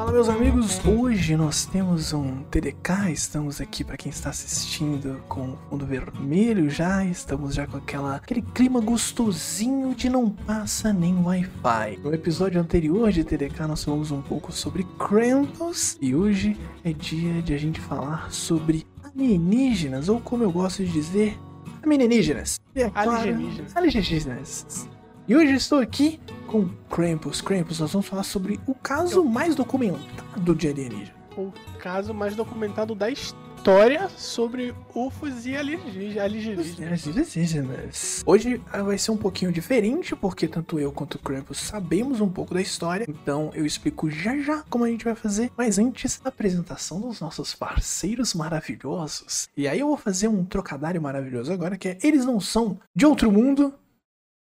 [0.00, 5.58] Fala meus amigos, hoje nós temos um TDK, estamos aqui para quem está assistindo com
[5.68, 11.98] fundo vermelho já, estamos já com aquela, aquele clima gostosinho de não passa nem Wi-Fi.
[12.02, 17.42] No episódio anterior de TDK nós falamos um pouco sobre Krampus e hoje é dia
[17.42, 21.38] de a gente falar sobre alienígenas, ou como eu gosto de dizer,
[21.82, 22.58] alienígenas.
[22.74, 23.76] É claro, Alienígenas.
[23.76, 24.88] alienígenas.
[25.30, 26.18] E hoje eu estou aqui
[26.48, 27.40] com Krampus.
[27.40, 31.14] Krampus, nós vamos falar sobre o caso mais documentado de alienígena.
[31.36, 36.18] O caso mais documentado da história sobre UFOs e alienígenas.
[36.18, 37.06] alienígenas.
[37.06, 38.22] Alienígenas.
[38.26, 42.28] Hoje ah, vai ser um pouquinho diferente, porque tanto eu quanto o Krampus sabemos um
[42.28, 45.52] pouco da história, então eu explico já já como a gente vai fazer.
[45.56, 49.48] Mas antes, a apresentação dos nossos parceiros maravilhosos.
[49.56, 53.06] E aí eu vou fazer um trocadilho maravilhoso agora, que é eles não são de
[53.06, 53.72] outro mundo,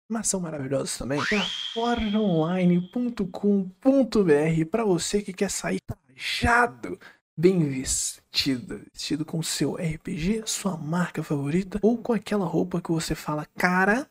[0.07, 1.19] mas são maravilhosos também.
[1.19, 1.41] É
[1.73, 6.99] forjaonline.com.br para você que quer sair trajado,
[7.37, 13.15] bem vestido, vestido com seu RPG, sua marca favorita ou com aquela roupa que você
[13.15, 14.07] fala, cara,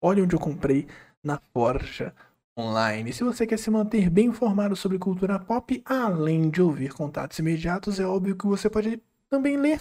[0.00, 0.86] olha onde eu comprei
[1.22, 2.14] na Forja
[2.56, 3.12] Online.
[3.12, 8.00] Se você quer se manter bem informado sobre cultura pop, além de ouvir contatos imediatos,
[8.00, 9.80] é óbvio que você pode também ler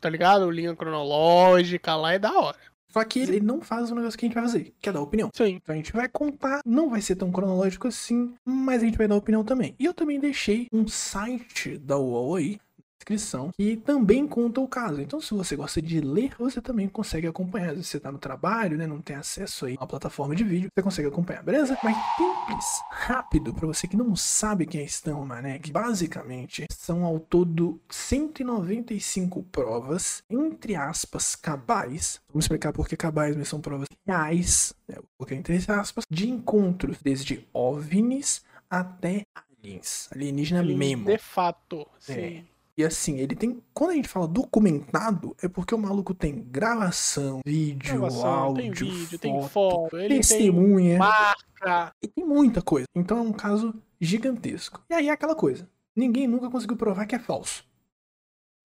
[0.00, 0.50] Tá ligado?
[0.50, 2.56] Linha cronológica lá é da hora.
[2.92, 5.00] Só que ele não faz o negócio que a gente vai fazer, que é dar
[5.00, 5.30] opinião.
[5.34, 5.58] Sim.
[5.62, 9.08] Então a gente vai contar, não vai ser tão cronológico assim, mas a gente vai
[9.08, 9.74] dar opinião também.
[9.78, 12.60] E eu também deixei um site da UOL aí,
[13.02, 15.00] descrição, que também conta o caso.
[15.00, 17.72] Então se você gosta de ler, você também consegue acompanhar.
[17.74, 20.68] Vezes você tá no trabalho, né, não tem acesso aí a uma plataforma de vídeo,
[20.74, 21.76] você consegue acompanhar, beleza?
[21.82, 27.18] Mas simples, rápido, pra você que não sabe quem é Stan Romanek, basicamente são ao
[27.18, 32.20] todo 195 provas, entre aspas, cabais.
[32.28, 36.98] Vamos explicar por que cabais, mas são provas reais, né, porque entre aspas, de encontros
[37.02, 41.06] desde OVNIs até aliens, alienígena mesmo.
[41.06, 41.86] De fato.
[42.08, 42.42] É.
[42.78, 43.62] E assim, ele tem.
[43.74, 48.70] Quando a gente fala documentado, é porque o maluco tem gravação, vídeo, Gravação, áudio, tem
[48.72, 50.98] vídeo, foto, tem foto, ele tem testemunha.
[50.98, 51.94] marca.
[52.02, 52.86] E tem muita coisa.
[52.94, 54.82] Então é um caso gigantesco.
[54.90, 55.68] E aí é aquela coisa.
[55.94, 57.62] Ninguém nunca conseguiu provar que é falso.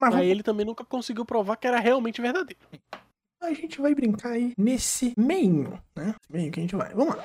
[0.00, 2.60] Mas Aí vamos- ele também nunca conseguiu provar que era realmente verdadeiro.
[3.42, 6.14] a gente vai brincar aí nesse meio, né?
[6.30, 6.94] Meio que a gente vai.
[6.94, 7.24] Vamos lá.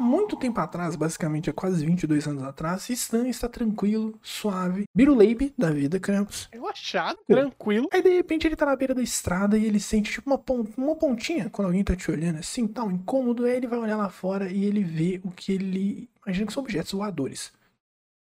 [0.00, 5.70] Muito tempo atrás, basicamente há quase 22 anos atrás, Stan está tranquilo, suave, biruleibe da
[5.70, 6.48] vida, Krampus.
[6.50, 7.86] Relaxado, tranquilo.
[7.92, 10.66] Aí de repente ele tá na beira da estrada e ele sente tipo uma, pon-
[10.76, 13.44] uma pontinha quando alguém tá te olhando assim, tá um incômodo.
[13.44, 16.62] Aí ele vai olhar lá fora e ele vê o que ele imagina que são
[16.62, 17.52] objetos voadores.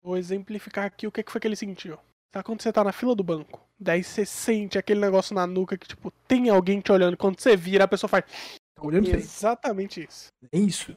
[0.01, 1.97] Vou exemplificar aqui o que que foi que ele sentiu.
[2.33, 3.61] Sabe quando você tá na fila do banco?
[3.77, 7.17] Daí você sente aquele negócio na nuca que, tipo, tem alguém te olhando.
[7.17, 8.23] Quando você vira, a pessoa faz.
[8.75, 9.07] Tá olhando.
[9.09, 10.27] Exatamente isso.
[10.51, 10.95] É isso.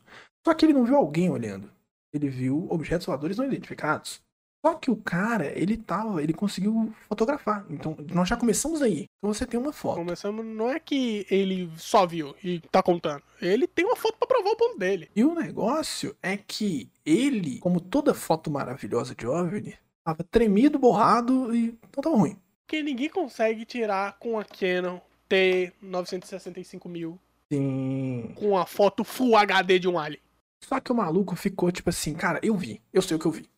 [0.48, 1.70] Só que ele não viu alguém olhando.
[2.10, 4.22] Ele viu objetos voadores não identificados.
[4.64, 7.66] Só que o cara, ele tava, ele conseguiu fotografar.
[7.68, 9.04] Então, nós já começamos aí.
[9.18, 9.96] Então você tem uma foto.
[9.96, 13.22] Começamos, não é que ele só viu e tá contando.
[13.42, 15.10] Ele tem uma foto pra provar o ponto dele.
[15.14, 21.54] E o negócio é que ele, como toda foto maravilhosa de OVNI, tava tremido, borrado
[21.54, 22.38] e não tava ruim.
[22.66, 24.98] Porque ninguém consegue tirar com a Canon
[25.28, 27.18] T965 mil
[27.52, 28.32] Sim.
[28.34, 30.22] com a foto Full HD de um alien.
[30.64, 33.30] Só que o maluco ficou tipo assim, cara, eu vi, eu sei o que eu
[33.32, 33.48] vi.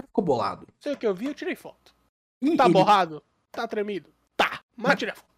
[0.00, 0.66] Ficou bolado.
[0.80, 1.94] Sei o que eu vi, eu tirei foto.
[2.40, 3.22] E Tá ele, borrado?
[3.50, 4.08] Tá tremido?
[4.36, 4.62] Tá.
[4.76, 5.30] Mas tirei foto.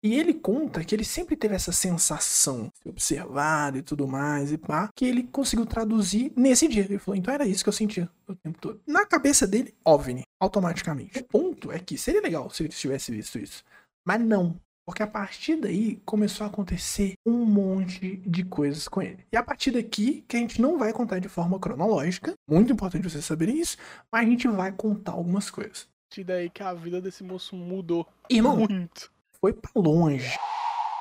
[0.00, 4.90] E ele conta que ele sempre teve essa sensação observado e tudo mais, e pá,
[4.94, 6.84] que ele conseguiu traduzir nesse dia.
[6.84, 8.80] Ele falou, então era isso que eu sentia o tempo todo.
[8.86, 11.18] Na cabeça dele, OVNI, automaticamente.
[11.18, 13.64] O ponto é que seria legal se ele tivesse visto isso.
[14.06, 14.58] Mas não.
[14.88, 19.18] Porque a partir daí começou a acontecer um monte de coisas com ele.
[19.30, 23.06] E a partir daqui, que a gente não vai contar de forma cronológica, muito importante
[23.06, 23.76] vocês saberem isso,
[24.10, 25.82] mas a gente vai contar algumas coisas.
[25.82, 29.12] A partir daí que a vida desse moço mudou Irmão, muito.
[29.38, 30.38] foi pra longe.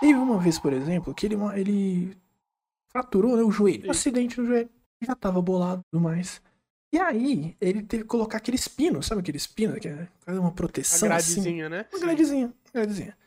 [0.02, 2.18] Teve uma vez, por exemplo, que ele, ele
[2.92, 3.88] fraturou né, o joelho.
[3.88, 4.70] Um acidente no joelho.
[5.02, 6.42] Já tava bolado e tudo mais.
[6.92, 11.10] E aí, ele teve que colocar aquele espino, sabe aquele espino que é uma proteção
[11.14, 11.36] assim?
[11.36, 11.86] gradezinha, né?
[11.94, 13.18] Uma gradezinha, uma gradezinha.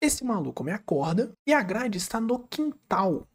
[0.00, 3.26] Esse maluco me acorda e a grade está no quintal.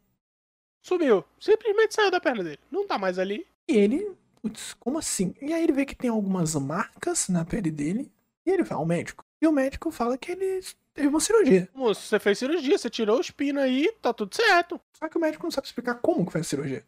[0.82, 1.24] Sumiu.
[1.38, 2.60] Simplesmente saiu da perna dele.
[2.70, 3.46] Não tá mais ali.
[3.68, 5.34] E ele, putz, como assim?
[5.40, 8.10] E aí ele vê que tem algumas marcas na pele dele.
[8.46, 9.24] E ele vai ao médico.
[9.40, 10.60] E o médico fala que ele
[10.92, 11.68] teve uma cirurgia.
[11.74, 14.80] Moço, você fez cirurgia, você tirou o espino aí, tá tudo certo.
[14.98, 16.84] Só que o médico não sabe explicar como que foi a cirurgia.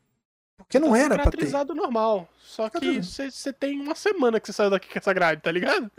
[0.58, 1.75] Porque não tá era pra ter.
[1.75, 2.28] normal.
[2.38, 3.31] Só que Cicatrizado.
[3.32, 5.90] você tem uma semana que você saiu daqui com essa grade, tá ligado?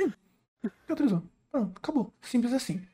[0.81, 1.23] Cicatrizou.
[1.51, 2.13] Pronto, acabou.
[2.21, 2.85] Simples assim.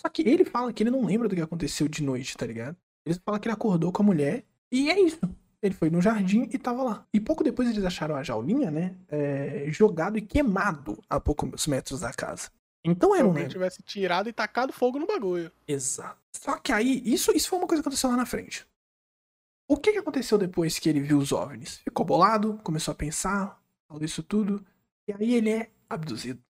[0.00, 2.76] Só que ele fala que ele não lembra do que aconteceu de noite, tá ligado?
[3.04, 5.18] Ele fala que ele acordou com a mulher e é isso.
[5.60, 7.06] Ele foi no jardim e tava lá.
[7.12, 8.96] E pouco depois eles acharam a jaulinha, né?
[9.08, 12.50] é, jogado e queimado a poucos metros da casa.
[12.84, 13.50] Então era um negócio.
[13.50, 15.50] tivesse tirado e tacado fogo no bagulho.
[15.66, 16.18] Exato.
[16.32, 18.64] Só que aí, isso, isso foi uma coisa que aconteceu lá na frente.
[19.68, 21.78] O que, que aconteceu depois que ele viu os OVNIs?
[21.78, 24.64] Ficou bolado, começou a pensar, falou isso tudo.
[25.06, 26.40] E aí ele é abduzido.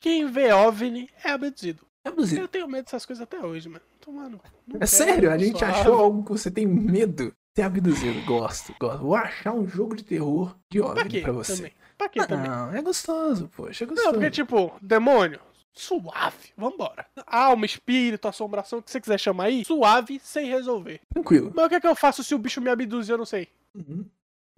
[0.00, 1.86] Quem vê OVNI é abduzido.
[2.06, 2.40] É.
[2.40, 3.84] Eu tenho medo dessas coisas até hoje, mano.
[4.00, 4.40] Tomando.
[4.80, 8.24] É sério, a gente achou algo que você tem medo de ser abduzido.
[8.24, 8.98] Gosto, gosto.
[9.02, 11.20] Vou achar um jogo de terror de quê?
[11.20, 11.56] pra você.
[11.56, 11.72] Também.
[11.98, 12.48] Pra quê também?
[12.48, 14.14] Não, é gostoso, poxa, é Não, gostoso.
[14.14, 15.40] porque, tipo, demônio,
[15.72, 17.06] suave, vambora.
[17.26, 21.00] Alma, espírito, assombração, o que você quiser chamar aí, suave, sem resolver.
[21.12, 21.52] Tranquilo.
[21.54, 23.48] Mas o que é que eu faço se o bicho me abduzir, eu não sei.
[23.74, 24.04] Uhum.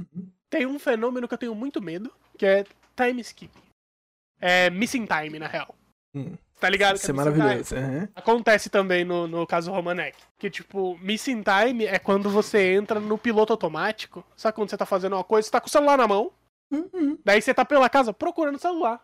[0.00, 0.29] Uhum.
[0.50, 2.65] Tem um fenômeno que eu tenho muito medo, que é
[2.97, 3.53] time skip.
[4.41, 5.75] É missing time, na real.
[6.15, 6.37] Hum.
[6.61, 6.97] Tá ligado?
[6.97, 7.75] Isso é missing maravilhoso.
[7.75, 8.09] time?
[8.15, 10.17] Acontece também no, no caso Romanek.
[10.39, 14.25] Que, tipo, missing time é quando você entra no piloto automático.
[14.37, 16.33] Sabe quando você tá fazendo uma coisa, você tá com o celular na mão,
[16.71, 17.19] Uhum.
[17.25, 19.03] Daí você tá pela casa procurando o celular.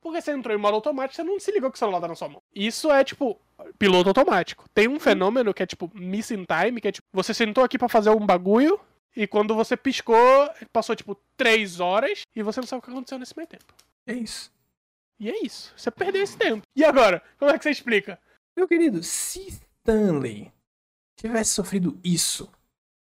[0.00, 2.14] Porque você entrou em modo automático, você não se ligou que o celular tá na
[2.14, 2.42] sua mão.
[2.54, 3.40] Isso é, tipo,
[3.78, 4.68] piloto automático.
[4.72, 7.88] Tem um fenômeno que é, tipo, missing time, que é, tipo, você sentou aqui pra
[7.88, 8.78] fazer um bagulho,
[9.16, 10.16] e quando você piscou,
[10.72, 13.64] passou, tipo, três horas, e você não sabe o que aconteceu nesse meio tempo.
[14.06, 14.52] É isso.
[15.18, 15.72] E é isso.
[15.76, 16.62] Você perdeu esse tempo.
[16.76, 17.22] E agora?
[17.38, 18.18] Como é que você explica?
[18.56, 20.52] Meu querido, se Stanley
[21.18, 22.50] tivesse sofrido isso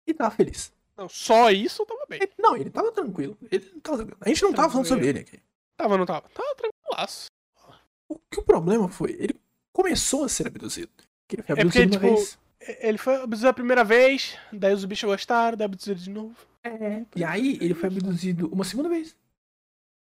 [0.07, 0.71] e tava feliz.
[0.95, 2.19] Não, só isso tava bem.
[2.21, 3.37] Ele- não, ele tava tranquilo.
[3.51, 4.17] Ele tava tranquilo.
[4.21, 5.39] A gente não tava falando sobre ele aqui.
[5.77, 6.27] Tava, não tava?
[6.29, 7.27] Tava tranquilaço.
[8.09, 9.11] O que o problema foi?
[9.19, 9.39] Ele
[9.73, 10.89] começou a ser abduzido.
[11.29, 12.39] Ele foi É porque, abduzido uma tipo, vez.
[12.79, 16.35] Ele foi abduzido a primeira vez, daí os bichos gostaram, daí abduzido de novo.
[16.63, 17.05] É.
[17.15, 19.15] E aí ele foi abduzido uma segunda vez.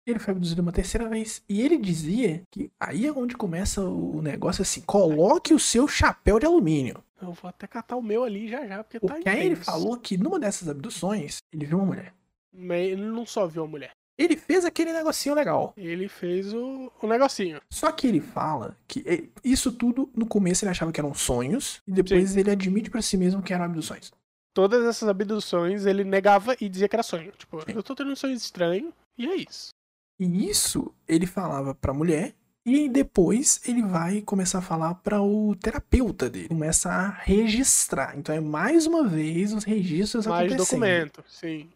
[0.07, 1.43] Ele foi abduzido uma terceira vez.
[1.49, 6.39] E ele dizia que aí é onde começa o negócio assim: coloque o seu chapéu
[6.39, 7.03] de alumínio.
[7.21, 9.65] Eu vou até catar o meu ali já já, porque tá Porque aí ele intenso.
[9.65, 12.13] falou que numa dessas abduções, ele viu uma mulher.
[12.53, 13.93] Mas ele não só viu a mulher.
[14.17, 15.73] Ele fez aquele negocinho legal.
[15.77, 17.61] Ele fez o, o negocinho.
[17.69, 21.81] Só que ele fala que eh, isso tudo, no começo ele achava que eram sonhos,
[21.87, 24.13] e depois ele admite pra si mesmo que eram abduções.
[24.53, 27.33] Todas essas abduções ele negava e dizia que era sonho.
[27.37, 29.71] Tipo, eu tô tendo um sonho estranho e é isso.
[30.19, 32.35] E isso ele falava pra mulher,
[32.67, 36.49] e depois ele vai começar a falar para o terapeuta dele.
[36.49, 38.17] Começa a registrar.
[38.17, 40.81] Então é mais uma vez os registros Mais acontecendo.
[40.81, 41.69] documento, sim.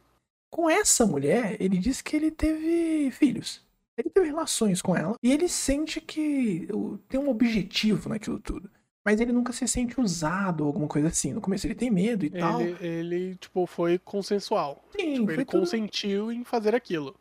[0.50, 3.60] Com essa mulher, ele diz que ele teve filhos.
[3.98, 5.14] Ele teve relações com ela.
[5.22, 6.68] E ele sente que
[7.08, 8.70] tem um objetivo naquilo tudo.
[9.04, 11.32] Mas ele nunca se sente usado ou alguma coisa assim.
[11.32, 12.60] No começo ele tem medo e tal.
[12.60, 14.84] Ele, ele, tipo, foi consensual.
[14.92, 17.14] Sim, Tipo, foi ele tudo, consentiu em fazer aquilo.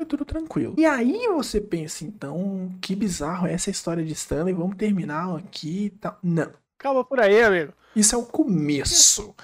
[0.00, 0.74] Foi tudo tranquilo.
[0.78, 4.54] E aí você pensa, então, que bizarro é essa história de Stanley.
[4.54, 6.18] Vamos terminar aqui e tal.
[6.22, 6.50] Não.
[6.78, 7.74] Calma por aí, amigo.
[7.94, 9.34] Isso é o começo.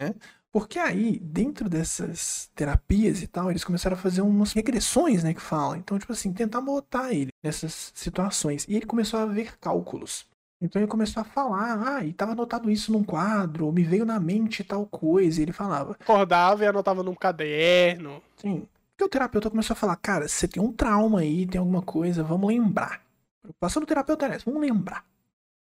[0.00, 0.14] Né?
[0.52, 5.42] Porque aí, dentro dessas terapias e tal, eles começaram a fazer umas regressões, né, que
[5.42, 5.76] falam.
[5.76, 8.64] Então, tipo assim, tentar botar ele nessas situações.
[8.68, 10.26] E ele começou a ver cálculos.
[10.60, 14.04] Então ele começou a falar, ah, e tava anotado isso num quadro, ou me veio
[14.04, 15.40] na mente tal coisa.
[15.40, 18.22] E ele falava, Acordava e anotava num caderno.
[18.36, 18.66] Sim.
[18.98, 22.24] Porque o terapeuta começou a falar, cara, você tem um trauma aí, tem alguma coisa,
[22.24, 23.00] vamos lembrar.
[23.38, 25.04] A preocupação do terapeuta era essa, vamos lembrar.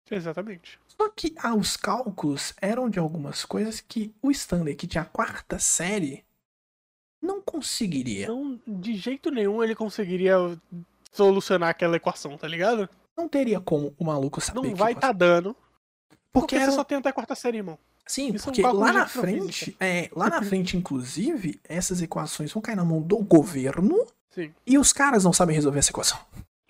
[0.09, 0.77] Exatamente.
[0.85, 5.05] Só que ah, os cálculos eram de algumas coisas que o Stanley, que tinha a
[5.05, 6.25] quarta série,
[7.21, 8.27] não conseguiria.
[8.27, 10.35] Não, de jeito nenhum ele conseguiria
[11.13, 12.89] solucionar aquela equação, tá ligado?
[13.15, 14.61] Não teria como o maluco saber.
[14.61, 15.53] Não vai equação- tá dando.
[15.53, 16.65] Porque Porque era...
[16.65, 17.79] você só tem até a quarta série, irmão.
[18.07, 22.51] Sim, isso é um porque lá na frente, é, lá na frente, inclusive, essas equações
[22.51, 24.53] vão cair na mão do governo Sim.
[24.65, 26.19] e os caras não sabem resolver essa equação.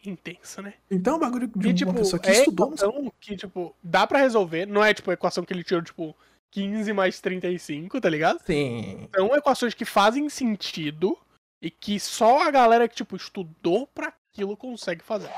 [0.05, 0.73] Intensa, né?
[0.89, 2.73] Então é um bagulho de E, uma tipo, pessoa que é estudou.
[3.19, 4.65] Que, tipo, dá pra resolver.
[4.65, 6.15] Não é, tipo, a equação que ele tirou, tipo,
[6.51, 8.39] 15 mais 35, tá ligado?
[8.45, 9.07] Sim.
[9.15, 11.17] São equações que fazem sentido
[11.61, 15.29] e que só a galera que, tipo, estudou pra aquilo consegue fazer.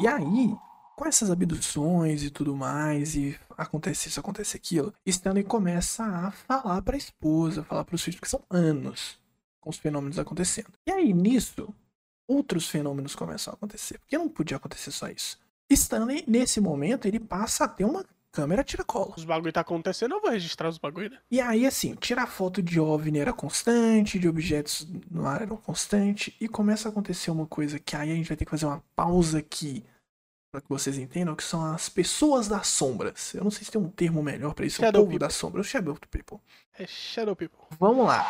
[0.00, 0.54] E aí,
[1.00, 6.82] com essas abduções e tudo mais, e acontece isso, acontece aquilo, Stanley começa a falar
[6.82, 9.18] pra esposa, falar pros filhos, que são anos
[9.62, 10.68] com os fenômenos acontecendo.
[10.86, 11.74] E aí, nisso,
[12.28, 15.38] outros fenômenos começam a acontecer, porque não podia acontecer só isso.
[15.70, 19.14] Stanley, nesse momento, ele passa a ter uma câmera tiracolo.
[19.16, 21.18] Os bagulho tá acontecendo, eu vou registrar os bagulho, né?
[21.30, 26.36] E aí, assim, tirar foto de OVNI era constante, de objetos no ar eram constante,
[26.38, 28.84] e começa a acontecer uma coisa que aí a gente vai ter que fazer uma
[28.94, 29.82] pausa aqui,
[30.50, 33.32] para que vocês entendam, que são as pessoas das sombras.
[33.34, 35.34] Eu não sei se tem um termo melhor pra isso, é o Shadow povo das
[35.34, 36.38] sombras, Shadow People.
[36.76, 37.58] É Shadow People.
[37.78, 38.26] Vamos lá.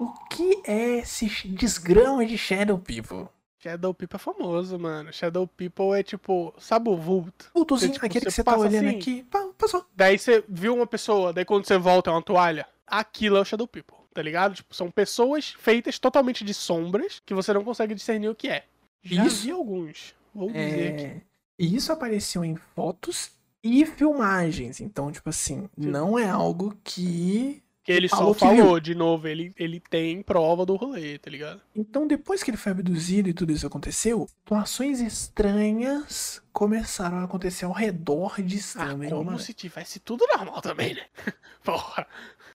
[0.00, 3.28] O que é esse desgrama de Shadow People?
[3.58, 5.12] Shadow People é famoso, mano.
[5.12, 7.50] Shadow People é tipo, sabe o vulto?
[7.54, 9.86] Vultozinho, tipo, aquele que você tá olhando assim- aqui, pá, passou.
[9.94, 12.66] Daí você viu uma pessoa, daí quando você volta é uma toalha.
[12.86, 14.54] Aquilo é o Shadow People, tá ligado?
[14.54, 18.64] Tipo, são pessoas feitas totalmente de sombras que você não consegue discernir o que é.
[19.04, 19.42] Já Isso.
[19.44, 20.14] vi alguns.
[20.34, 21.04] Vou dizer aqui.
[21.04, 21.20] É,
[21.58, 23.30] E isso apareceu em fotos
[23.62, 24.80] e filmagens.
[24.80, 27.62] Então, tipo assim, não é algo que.
[27.84, 31.28] Que ele só falou que falou, de novo, ele, ele tem prova do rolê, tá
[31.28, 31.60] ligado?
[31.74, 37.64] Então, depois que ele foi abduzido e tudo isso aconteceu, situações estranhas começaram a acontecer
[37.64, 39.10] ao redor de Ah, Stanley.
[39.10, 41.02] como se tivesse tudo normal também, né?
[41.64, 42.06] Porra.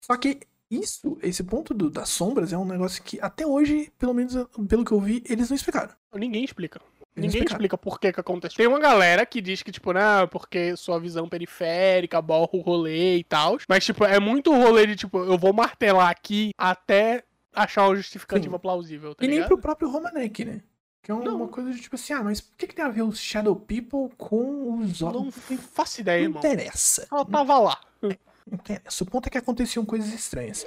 [0.01, 0.39] Só que
[0.71, 4.33] isso, esse ponto do- das sombras, é um negócio que até hoje, pelo menos
[4.69, 5.93] pelo que eu vi, eles não explicaram.
[6.15, 6.79] Ninguém explica.
[7.17, 8.55] Ninguém explica por que que acontece.
[8.55, 13.17] Tem uma galera que diz que, tipo, não, porque sua visão periférica borra o rolê
[13.17, 13.57] e tal.
[13.67, 18.55] Mas, tipo, é muito rolê de, tipo, eu vou martelar aqui até achar uma justificativa
[18.55, 18.61] Sim.
[18.61, 19.47] plausível, tá e nem ligado?
[19.49, 20.61] pro próprio Romanek, né?
[21.01, 21.47] Que é uma Não.
[21.47, 24.13] coisa de tipo assim, ah, mas por que, que tem a ver os Shadow People
[24.17, 25.35] com os Não homens?
[25.73, 26.39] faço ideia, Não irmão.
[26.39, 27.07] interessa.
[27.11, 27.79] Ela tava lá.
[28.01, 28.11] Não
[28.51, 29.03] interessa.
[29.03, 30.65] O ponto é que aconteciam coisas estranhas.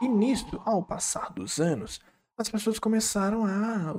[0.00, 2.00] E nisso, ao passar dos anos,
[2.36, 3.94] as pessoas começaram a.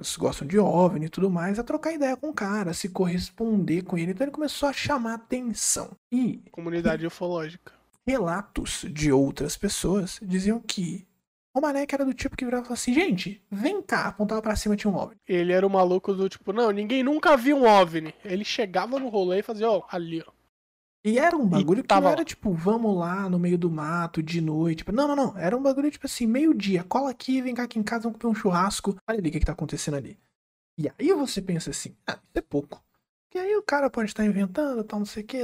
[0.00, 2.74] Os, os gostam de OVNI e tudo mais, a trocar ideia com o cara, a
[2.74, 4.12] se corresponder com ele.
[4.12, 5.90] Então ele começou a chamar atenção.
[6.12, 7.72] E Comunidade ufológica.
[8.06, 11.06] relatos de outras pessoas diziam que
[11.52, 14.56] o Manek era do tipo que virava e falava assim: gente, vem cá, apontava pra
[14.56, 15.16] cima tinha um OVNI.
[15.26, 18.14] Ele era o maluco do tipo, não, ninguém nunca viu um OVNI.
[18.24, 20.39] Ele chegava no rolê e fazia, ó, ali, ó.
[21.04, 24.22] E era um bagulho que tava não era tipo, vamos lá no meio do mato,
[24.22, 24.78] de noite.
[24.78, 25.38] Tipo, não, não, não.
[25.38, 26.84] Era um bagulho tipo assim, meio-dia.
[26.84, 28.96] Cola aqui, vem cá aqui em casa, vamos comer um churrasco.
[29.08, 30.18] Olha ali o que, que tá acontecendo ali.
[30.78, 32.82] E aí você pensa assim, ah, isso é pouco.
[33.32, 35.38] E aí o cara pode estar inventando, tal, não sei o que.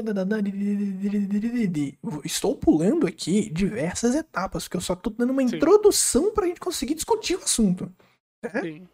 [2.25, 5.57] Estou pulando aqui diversas etapas, porque eu só tô dando uma Sim.
[5.57, 7.91] introdução pra gente conseguir discutir o assunto.
[8.43, 8.61] É?
[8.61, 8.89] Sim.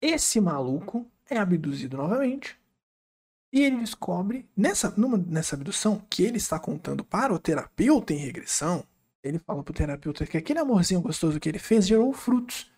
[0.00, 2.58] Esse maluco é abduzido novamente.
[3.52, 8.16] E ele descobre, nessa, numa, nessa abdução, que ele está contando para o terapeuta em
[8.18, 8.84] regressão.
[9.22, 12.70] Ele fala pro terapeuta que aquele amorzinho gostoso que ele fez gerou frutos.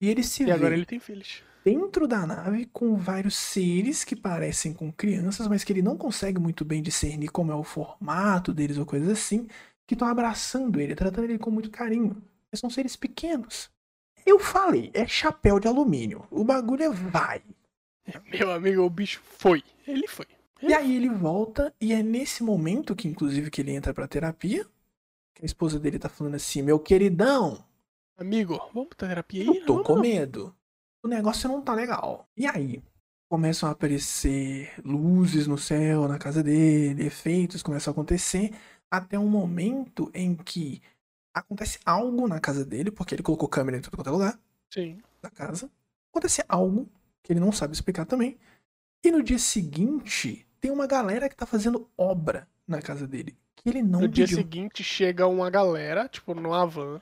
[0.00, 1.42] E ele se E vê agora ele tem filhos.
[1.64, 6.38] dentro da nave com vários seres que parecem com crianças, mas que ele não consegue
[6.40, 9.46] muito bem discernir como é o formato deles ou coisas assim,
[9.86, 12.22] que estão abraçando ele, tratando ele com muito carinho.
[12.50, 13.70] Mas são seres pequenos.
[14.26, 16.26] Eu falei, é chapéu de alumínio.
[16.30, 17.42] O bagulho é vai.
[18.30, 19.62] Meu amigo, o bicho foi.
[19.86, 20.26] Ele foi.
[20.62, 24.66] E aí ele volta, e é nesse momento que, inclusive, que ele entra pra terapia.
[25.34, 27.64] Que a esposa dele tá falando assim, meu queridão,
[28.16, 29.58] Amigo, vamos pra terapia aí?
[29.58, 30.02] eu tô com não.
[30.02, 30.54] medo.
[31.02, 32.28] O negócio não tá legal.
[32.36, 32.82] E aí?
[33.28, 38.54] Começam a aparecer luzes no céu, na casa dele, efeitos começam a acontecer,
[38.88, 40.80] até um momento em que
[41.34, 44.40] acontece algo na casa dele, porque ele colocou câmera em quanto é lugar
[44.72, 44.98] Sim.
[45.20, 45.68] da casa.
[46.12, 46.88] Acontece algo
[47.24, 48.38] que ele não sabe explicar também.
[49.04, 53.36] E no dia seguinte, tem uma galera que tá fazendo obra na casa dele.
[53.56, 54.38] Que ele não No dia pediu.
[54.38, 57.00] seguinte chega uma galera, tipo, numa van,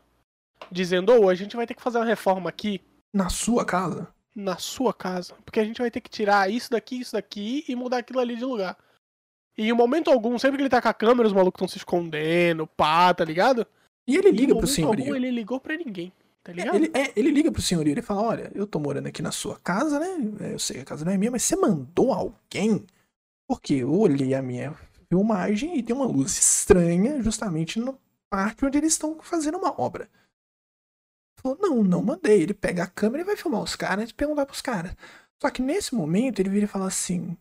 [0.70, 2.80] dizendo, ô, a gente vai ter que fazer uma reforma aqui
[3.12, 4.08] Na sua casa?
[4.34, 5.34] na sua casa.
[5.44, 8.34] Porque a gente vai ter que tirar isso daqui, isso daqui e mudar aquilo ali
[8.34, 8.78] de lugar.
[9.58, 11.76] E em momento algum, sempre que ele tá com a câmera, os malucos estão se
[11.76, 13.66] escondendo, pá, tá ligado?
[14.06, 15.04] E ele E liga pro momento senhorio.
[15.04, 16.10] algum, ele ligou pra ninguém,
[16.42, 16.76] tá ligado?
[16.76, 19.58] Ele, é, ele liga pro senhorio, ele fala, olha, eu tô morando aqui na sua
[19.60, 20.08] casa, né?
[20.40, 22.84] É, Eu sei que a casa não é minha, mas você mandou alguém
[23.48, 24.74] Porque eu olhei a minha
[25.08, 27.94] filmagem e tem uma luz estranha justamente na
[28.30, 30.08] parte onde eles estão fazendo uma obra.
[31.40, 32.42] Falou, não, não mandei.
[32.42, 34.94] Ele pega a câmera e vai filmar os caras e perguntar pros caras.
[35.40, 37.36] Só que nesse momento ele vira e fala assim: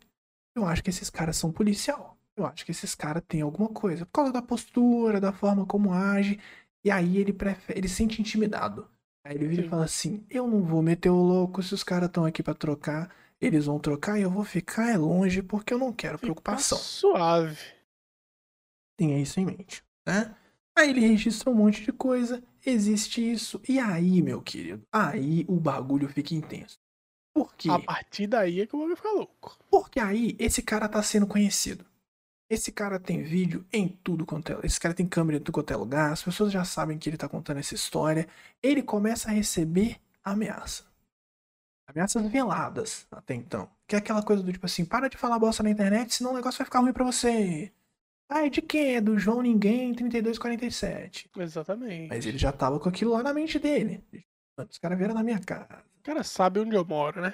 [0.55, 2.17] Eu acho que esses caras são policial.
[2.36, 4.05] Eu acho que esses caras têm alguma coisa.
[4.05, 6.39] Por causa da postura, da forma como age.
[6.83, 8.89] E aí ele prefere, ele se sente intimidado.
[9.23, 12.07] Aí ele vira e fala assim: Eu não vou meter o louco se os caras
[12.07, 13.13] estão aqui pra trocar.
[13.39, 16.77] Eles vão trocar e eu vou ficar é longe porque eu não quero Fica preocupação.
[16.77, 17.57] Suave.
[18.97, 20.35] Tenha isso em mente, né?
[20.77, 23.59] Aí ele registra um monte de coisa, existe isso.
[23.67, 26.79] E aí, meu querido, aí o bagulho fica intenso.
[27.33, 27.69] Por quê?
[27.69, 29.57] A partir daí é que o bagulho fica louco.
[29.69, 31.85] Porque aí esse cara tá sendo conhecido.
[32.51, 34.60] Esse cara tem vídeo em tudo quanto é.
[34.65, 36.12] Esse cara tem câmera em tudo quanto é lugar.
[36.12, 38.27] As pessoas já sabem que ele tá contando essa história.
[38.62, 40.84] Ele começa a receber ameaça.
[41.88, 43.70] Ameaças veladas até então.
[43.88, 46.36] Que é aquela coisa do tipo assim: para de falar bosta na internet, senão o
[46.36, 47.72] negócio vai ficar ruim pra você.
[48.27, 48.98] Ah, é de quem?
[48.98, 51.29] É do João Ninguém 3247.
[51.38, 52.10] Exatamente.
[52.10, 54.03] Mas ele já tava com aquilo lá na mente dele.
[54.58, 55.86] Mano, os caras vieram na minha casa.
[56.00, 57.34] O cara sabe onde eu moro, né?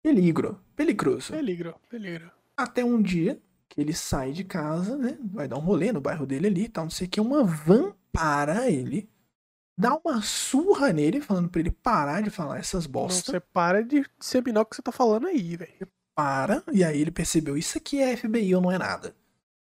[0.00, 0.62] Peligro.
[0.76, 1.32] Peligroso.
[1.32, 2.35] Peligro, peligro.
[2.56, 5.18] Até um dia que ele sai de casa, né?
[5.32, 7.20] Vai dar um rolê no bairro dele ali e tal, não sei o que.
[7.20, 9.08] Uma van para ele,
[9.78, 13.32] dá uma surra nele, falando pra ele parar de falar essas Não, bosta.
[13.32, 15.88] você para de disseminar o que você tá falando aí, velho.
[16.16, 19.14] Para, e aí ele percebeu: isso aqui é FBI ou não é nada.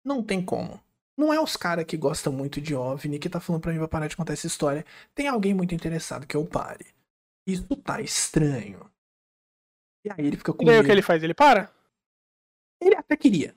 [0.04, 0.78] Não tem como.
[1.16, 3.88] Não é os caras que gostam muito de OVNI que tá falando pra mim pra
[3.88, 4.84] parar de contar essa história.
[5.14, 6.86] Tem alguém muito interessado que eu pare.
[7.46, 8.90] Isso tá estranho.
[10.04, 10.86] E aí ele fica com E daí o medo.
[10.86, 11.22] que ele faz?
[11.22, 11.70] Ele para?
[13.04, 13.54] Até queria.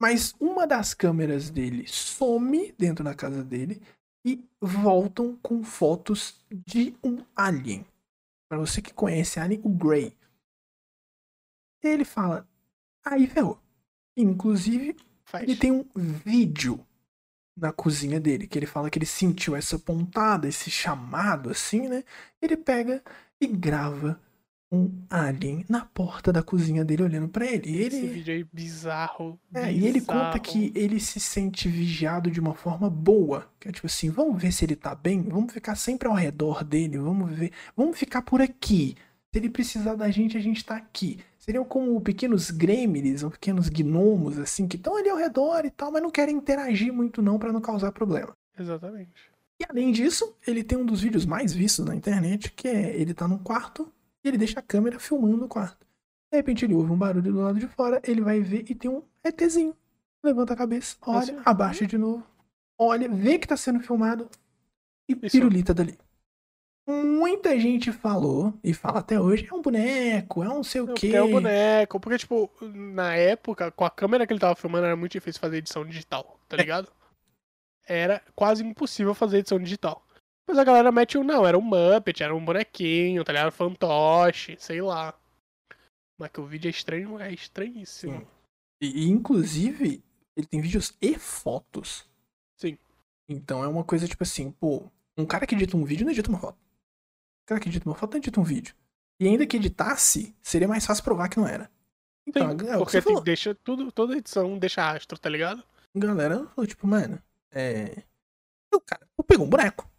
[0.00, 3.80] Mas uma das câmeras dele some dentro da casa dele
[4.24, 7.84] e voltam com fotos de um alien.
[8.48, 10.16] Pra você que conhece Alien, o Grey.
[11.82, 12.46] Ele fala,
[13.04, 13.58] aí ferrou.
[14.16, 15.44] Inclusive, Faz.
[15.44, 16.84] ele tem um vídeo
[17.56, 22.04] na cozinha dele, que ele fala que ele sentiu essa pontada, esse chamado assim, né?
[22.40, 23.02] Ele pega
[23.40, 24.20] e grava
[24.72, 27.70] um alien na porta da cozinha dele olhando pra ele.
[27.70, 29.38] E Esse ele vídeo aí bizarro.
[29.52, 33.46] é, e ele conta que ele se sente vigiado de uma forma boa.
[33.60, 36.64] Que é tipo assim, vamos ver se ele tá bem, vamos ficar sempre ao redor
[36.64, 38.96] dele, vamos ver, vamos ficar por aqui.
[39.30, 41.18] Se ele precisar da gente, a gente tá aqui.
[41.38, 45.90] Seriam como pequenos gremlins ou pequenos gnomos, assim, que estão ali ao redor e tal,
[45.92, 48.32] mas não querem interagir muito não pra não causar problema.
[48.58, 49.10] Exatamente.
[49.60, 53.12] E além disso, ele tem um dos vídeos mais vistos na internet, que é ele
[53.12, 53.90] tá num quarto
[54.28, 55.86] ele deixa a câmera filmando o quarto.
[56.30, 58.90] De repente ele ouve um barulho do lado de fora, ele vai ver e tem
[58.90, 59.76] um ETzinho.
[60.24, 62.24] Levanta a cabeça, olha, abaixa de novo,
[62.78, 64.28] olha, vê que tá sendo filmado
[65.08, 65.32] e Isso.
[65.32, 65.98] pirulita dali.
[66.88, 70.94] Muita gente falou, e fala até hoje, é um boneco, é um sei o Não,
[70.94, 71.12] quê.
[71.14, 72.00] é o boneco.
[72.00, 75.58] Porque, tipo, na época, com a câmera que ele tava filmando, era muito difícil fazer
[75.58, 76.88] edição digital, tá ligado?
[77.86, 80.04] Era quase impossível fazer edição digital.
[80.52, 83.50] Mas a galera mete um, não, era um Muppet, era um bonequinho, tá ligado?
[83.50, 85.18] Fantoche, sei lá.
[86.20, 88.20] Mas que o vídeo é estranho, é estranhíssimo.
[88.20, 88.26] Sim.
[88.82, 90.04] E, inclusive,
[90.36, 92.04] ele tem vídeos e fotos.
[92.60, 92.76] Sim.
[93.26, 96.28] Então é uma coisa tipo assim, pô, um cara que edita um vídeo não edita
[96.28, 96.58] uma foto.
[96.58, 98.74] Um cara que edita uma foto não edita um vídeo.
[99.18, 101.70] E ainda que editasse, seria mais fácil provar que não era.
[102.28, 105.64] Então, Sim, é porque você tem- deixa tudo, toda edição deixa rastro, tá ligado?
[105.96, 107.18] A galera falou, tipo, mano,
[107.50, 108.02] é.
[108.70, 109.90] O cara pegou um boneco.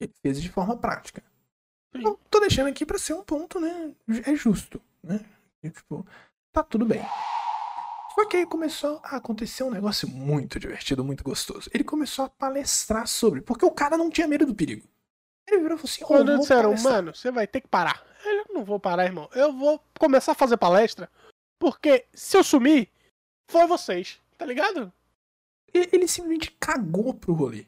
[0.00, 1.22] Ele fez de forma prática.
[1.94, 2.02] Sim.
[2.04, 3.94] Eu tô deixando aqui pra ser um ponto, né?
[4.26, 5.20] É justo, né?
[5.62, 6.06] E, tipo,
[6.52, 7.02] tá tudo bem.
[8.14, 11.70] Só que aí começou a acontecer um negócio muito divertido, muito gostoso.
[11.72, 14.88] Ele começou a palestrar sobre, porque o cara não tinha medo do perigo.
[15.48, 18.04] Ele virou e falou assim: "Ô, Quando disseram, palestrar." mano, você vai ter que parar.
[18.24, 19.28] Eu não vou parar, irmão.
[19.34, 21.10] Eu vou começar a fazer palestra,
[21.58, 22.88] porque se eu sumir,
[23.50, 24.92] foi vocês, tá ligado?
[25.72, 27.64] Ele simplesmente cagou pro rolê.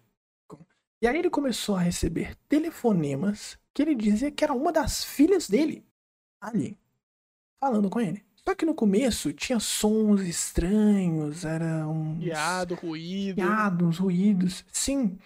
[1.03, 5.49] E aí ele começou a receber telefonemas que ele dizia que era uma das filhas
[5.49, 5.85] dele
[6.41, 6.79] ali,
[7.61, 8.25] falando com ele.
[8.37, 13.35] Só que no começo tinha sons estranhos, era um Piado, ruído.
[13.35, 15.19] piados, ruídos, sim.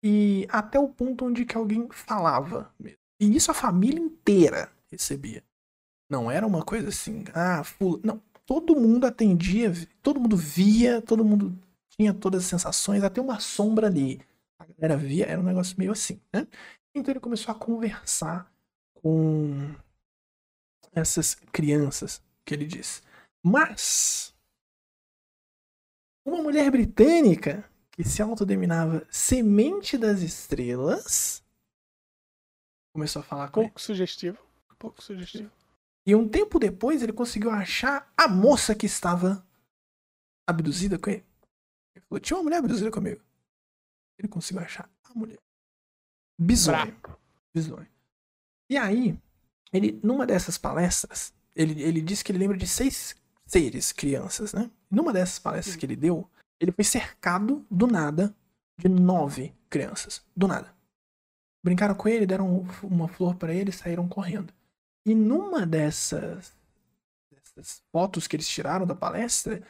[0.00, 2.98] E até o ponto onde que alguém falava mesmo.
[3.20, 5.42] E isso a família inteira recebia.
[6.08, 7.98] Não era uma coisa assim, ah, fula...
[8.04, 9.72] não, todo mundo atendia,
[10.04, 11.58] todo mundo via, todo mundo
[11.96, 14.20] tinha todas as sensações, até uma sombra ali.
[14.58, 16.46] A galera via, era um negócio meio assim, né?
[16.94, 18.50] Então ele começou a conversar
[18.94, 19.74] com
[20.92, 23.02] essas crianças, que ele diz.
[23.44, 24.34] Mas
[26.24, 31.44] uma mulher britânica que se autodenominava Semente das Estrelas
[32.92, 33.68] começou a falar com ele.
[33.68, 34.38] Pouco sugestivo.
[34.78, 35.50] Pouco sugestivo.
[36.06, 39.46] E um tempo depois ele conseguiu achar a moça que estava
[40.46, 41.24] abduzida com ele.
[41.94, 43.22] Ele falou: tinha uma mulher abduzida comigo.
[44.18, 45.38] Ele conseguiu achar a mulher.
[46.38, 46.96] Bizonho.
[47.54, 47.88] Bizonho.
[48.68, 49.18] E aí,
[49.72, 53.14] ele, numa dessas palestras, ele, ele disse que ele lembra de seis
[53.46, 54.70] seres, crianças, né?
[54.90, 56.28] Numa dessas palestras que ele deu,
[56.60, 58.34] ele foi cercado do nada
[58.78, 60.24] de nove crianças.
[60.36, 60.74] Do nada.
[61.64, 64.52] Brincaram com ele, deram uma flor para ele e saíram correndo.
[65.04, 66.54] E numa dessas,
[67.30, 69.62] dessas fotos que eles tiraram da palestra,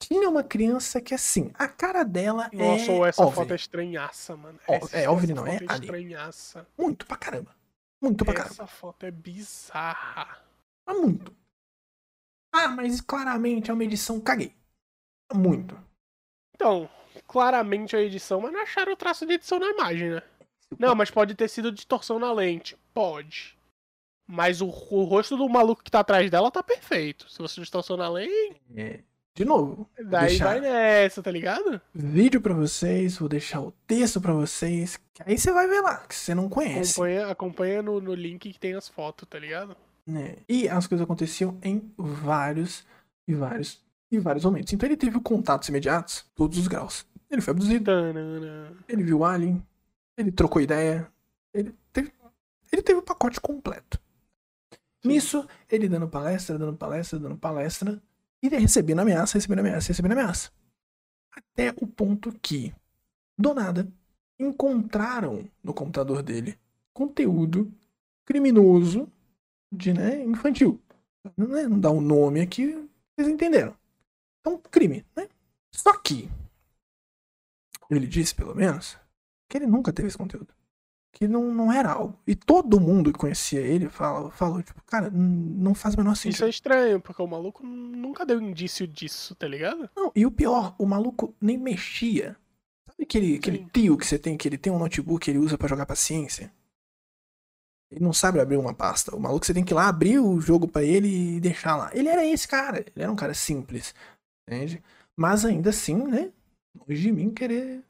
[0.00, 2.94] tinha uma criança que, assim, a cara dela Nossa, é.
[2.94, 3.34] ou essa OVNI.
[3.34, 4.58] foto é estranhaça, mano.
[4.66, 6.66] Essa- é, OVNI essa não, é é estranhaça.
[6.78, 7.54] Muito pra caramba.
[8.00, 8.54] Muito pra caramba.
[8.54, 10.42] Essa foto é bizarra.
[10.86, 11.34] Mas muito.
[12.54, 14.20] Ah, mas claramente é uma edição.
[14.20, 14.54] Caguei.
[15.34, 15.78] Muito.
[16.54, 16.88] Então,
[17.26, 20.22] claramente a edição, mas não acharam o traço de edição na imagem, né?
[20.78, 22.76] Não, mas pode ter sido distorção na lente.
[22.94, 23.56] Pode.
[24.26, 27.28] Mas o, o rosto do maluco que tá atrás dela tá perfeito.
[27.30, 29.00] Se você distorção na lente, É,
[29.38, 31.80] de novo, daí vai nessa, tá ligado?
[31.94, 35.98] vídeo pra vocês, vou deixar o texto pra vocês, que aí você vai ver lá,
[35.98, 36.94] que você não conhece.
[36.94, 39.76] Acompanha, acompanha no, no link que tem as fotos, tá ligado?
[40.04, 40.38] né?
[40.48, 42.84] E as coisas aconteciam em vários
[43.28, 44.72] e vários e vários momentos.
[44.72, 47.06] Então ele teve contatos imediatos, todos os graus.
[47.30, 48.72] Ele foi abduzido, Tanana.
[48.88, 49.62] ele viu o Alien,
[50.16, 51.06] ele trocou ideia,
[51.54, 52.10] ele teve,
[52.72, 54.00] ele teve o pacote completo.
[55.04, 58.02] Nisso, ele dando palestra, dando palestra, dando palestra,
[58.42, 60.50] e recebendo ameaça, recebendo ameaça, recebendo ameaça.
[61.32, 62.74] Até o ponto que,
[63.36, 63.90] do nada,
[64.38, 66.58] encontraram no computador dele
[66.92, 67.72] conteúdo
[68.24, 69.10] criminoso
[69.72, 70.80] de né, infantil.
[71.36, 72.72] Não, é- não dá um nome aqui,
[73.16, 73.76] vocês entenderam.
[74.40, 75.28] Então, crime, né?
[75.74, 76.28] Só que
[77.90, 78.98] ele disse, pelo menos,
[79.48, 80.54] que ele nunca teve esse conteúdo.
[81.18, 82.16] Que não, não era algo.
[82.24, 86.22] E todo mundo que conhecia ele falou, falou tipo, cara, não faz o menor Isso
[86.22, 86.44] sentido.
[86.46, 89.90] é estranho, porque o maluco nunca deu indício disso, tá ligado?
[89.96, 92.36] Não, e o pior, o maluco nem mexia.
[92.86, 95.58] Sabe aquele, aquele tio que você tem, que ele tem um notebook que ele usa
[95.58, 96.52] pra jogar paciência?
[97.90, 99.16] Ele não sabe abrir uma pasta.
[99.16, 101.90] O maluco você tem que ir lá abrir o jogo pra ele e deixar lá.
[101.94, 102.78] Ele era esse cara.
[102.78, 103.92] Ele era um cara simples.
[104.46, 104.80] Entende?
[105.16, 106.30] Mas ainda assim, né?
[106.78, 107.82] Longe de mim querer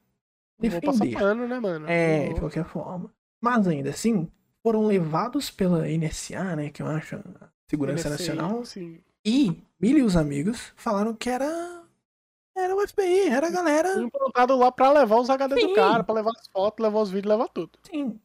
[0.63, 1.19] Não Vou passar defender.
[1.19, 1.87] pano, né, mano?
[1.89, 3.13] É, de qualquer forma.
[3.41, 4.29] Mas ainda assim,
[4.63, 6.71] foram levados pela NSA, né?
[6.71, 8.65] Que eu acho a Segurança NSA, Nacional.
[8.65, 9.01] Sim.
[9.25, 11.85] E Billy e os amigos falaram que era.
[12.57, 14.01] Era o FBI, era a galera.
[14.01, 15.69] Implantado lá pra levar os HD Sim.
[15.69, 17.79] do cara, pra levar as fotos, levar os vídeos, levar tudo.
[17.89, 18.19] Sim.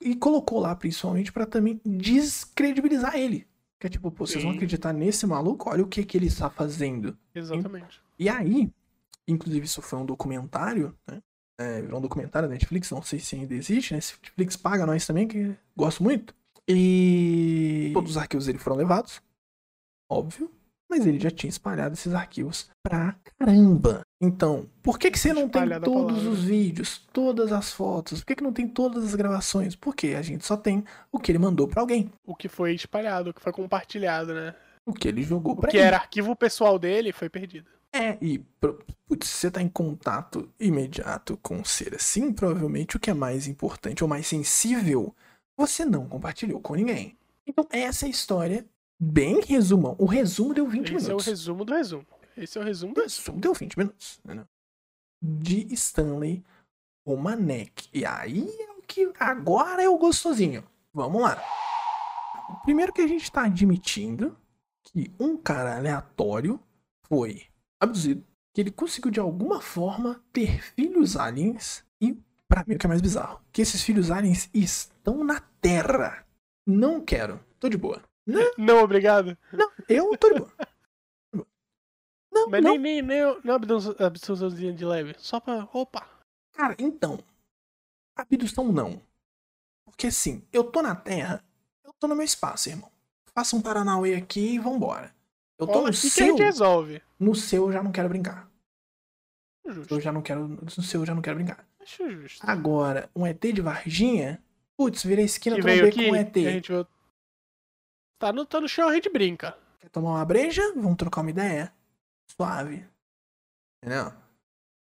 [0.00, 3.46] E colocou lá principalmente pra também descredibilizar ele.
[3.80, 5.70] Que é tipo, pô, vocês vão acreditar nesse maluco?
[5.70, 7.16] Olha o que, que ele está fazendo.
[7.34, 8.02] Exatamente.
[8.18, 8.70] E aí,
[9.26, 11.22] inclusive isso foi um documentário, né?
[11.60, 14.00] É, virou um documentário da Netflix, não sei se ainda existe, né?
[14.00, 16.32] Se Netflix paga nós também, que gosto muito.
[16.68, 19.20] E todos os arquivos dele foram levados,
[20.10, 20.50] óbvio,
[20.90, 24.02] mas ele já tinha espalhado esses arquivos pra caramba.
[24.22, 28.20] Então, por que que você não tem Espalhada todos os vídeos, todas as fotos?
[28.20, 29.74] Por que que não tem todas as gravações?
[29.74, 33.30] Porque a gente só tem o que ele mandou pra alguém, O que foi espalhado,
[33.30, 34.54] o que foi compartilhado, né?
[34.86, 35.84] o que ele jogou O pra que ele.
[35.86, 37.68] era arquivo pessoal dele foi perdido.
[37.92, 38.38] É, e
[39.08, 43.46] putz, você tá em contato imediato com um ser assim, provavelmente o que é mais
[43.46, 45.14] importante ou mais sensível,
[45.56, 47.16] você não compartilhou com ninguém.
[47.46, 48.66] Então, essa é a história,
[49.00, 49.96] bem resumão.
[49.98, 51.26] O resumo deu 20 Esse é o minutos.
[51.26, 52.06] resumo do resumo.
[52.36, 53.40] Esse é o resumo do O resumo.
[53.40, 54.20] deu 20 minutos.
[54.24, 54.46] entendeu?
[55.22, 56.44] De Stanley
[57.06, 57.88] Romanek.
[57.92, 59.10] E aí é o que.
[59.18, 60.62] Agora é o gostosinho.
[60.92, 61.42] Vamos lá.
[62.62, 64.36] Primeiro que a gente tá admitindo
[64.84, 66.60] que um cara aleatório
[67.08, 67.42] foi
[67.80, 72.16] abduzido, que ele conseguiu de alguma forma ter filhos aliens e,
[72.48, 76.26] pra mim, o que é mais bizarro, que esses filhos aliens estão na Terra.
[76.66, 77.40] Não quero.
[77.58, 78.02] Tô de boa.
[78.26, 79.36] Não, Não, obrigado.
[79.52, 80.52] não, eu tô de boa.
[82.30, 82.76] Não, Mas não.
[82.76, 83.20] nem, nem, nem,
[83.98, 85.14] abduçãozinha de leve.
[85.18, 85.66] Só pra.
[85.72, 86.06] Opa!
[86.52, 87.18] Cara, então,
[88.14, 89.00] abdução não.
[89.84, 91.42] Porque assim, eu tô na Terra,
[91.82, 92.90] eu tô no meu espaço, irmão.
[93.34, 95.14] Faça um Paranauê aqui e vambora.
[95.58, 97.02] Eu tô no que a seu, gente resolve.
[97.18, 98.48] no seu eu já não quero brincar.
[99.66, 99.94] Justo.
[99.94, 101.66] Eu já não quero, no seu eu já não quero brincar.
[101.80, 102.48] Acho justo.
[102.48, 104.42] Agora, um ET de Varginha,
[104.76, 106.32] putz, virei esquina, que trombei veio com aqui, um ET.
[106.32, 106.72] que a gente.
[108.18, 109.56] Tá no, tá no chão, a gente brinca.
[109.80, 110.62] Quer tomar uma breja?
[110.74, 111.72] Vamos trocar uma ideia?
[112.30, 112.86] Suave.
[113.82, 114.12] Entendeu?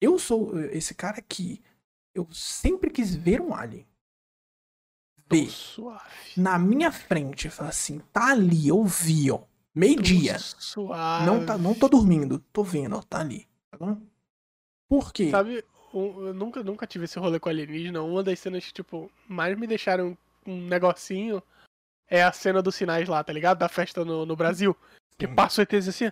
[0.01, 1.61] Eu sou esse cara que
[2.13, 3.85] eu sempre quis ver um alien.
[5.27, 5.49] Ver.
[5.49, 6.05] suave.
[6.37, 9.41] na minha frente, fala assim, tá ali, eu vi, ó.
[9.75, 10.37] Meio-dia.
[11.25, 13.45] Não, tá, não tô dormindo, tô vendo, ó, tá ali.
[13.69, 14.01] Tá bom?
[14.87, 15.29] Por quê?
[15.29, 18.01] Sabe, eu nunca, nunca tive esse rolê com alienígena.
[18.01, 21.43] Uma das cenas que, tipo, mais me deixaram um negocinho
[22.07, 23.57] é a cena dos sinais lá, tá ligado?
[23.57, 24.75] Da festa no, no Brasil.
[25.17, 26.11] Que passa o ETZ assim.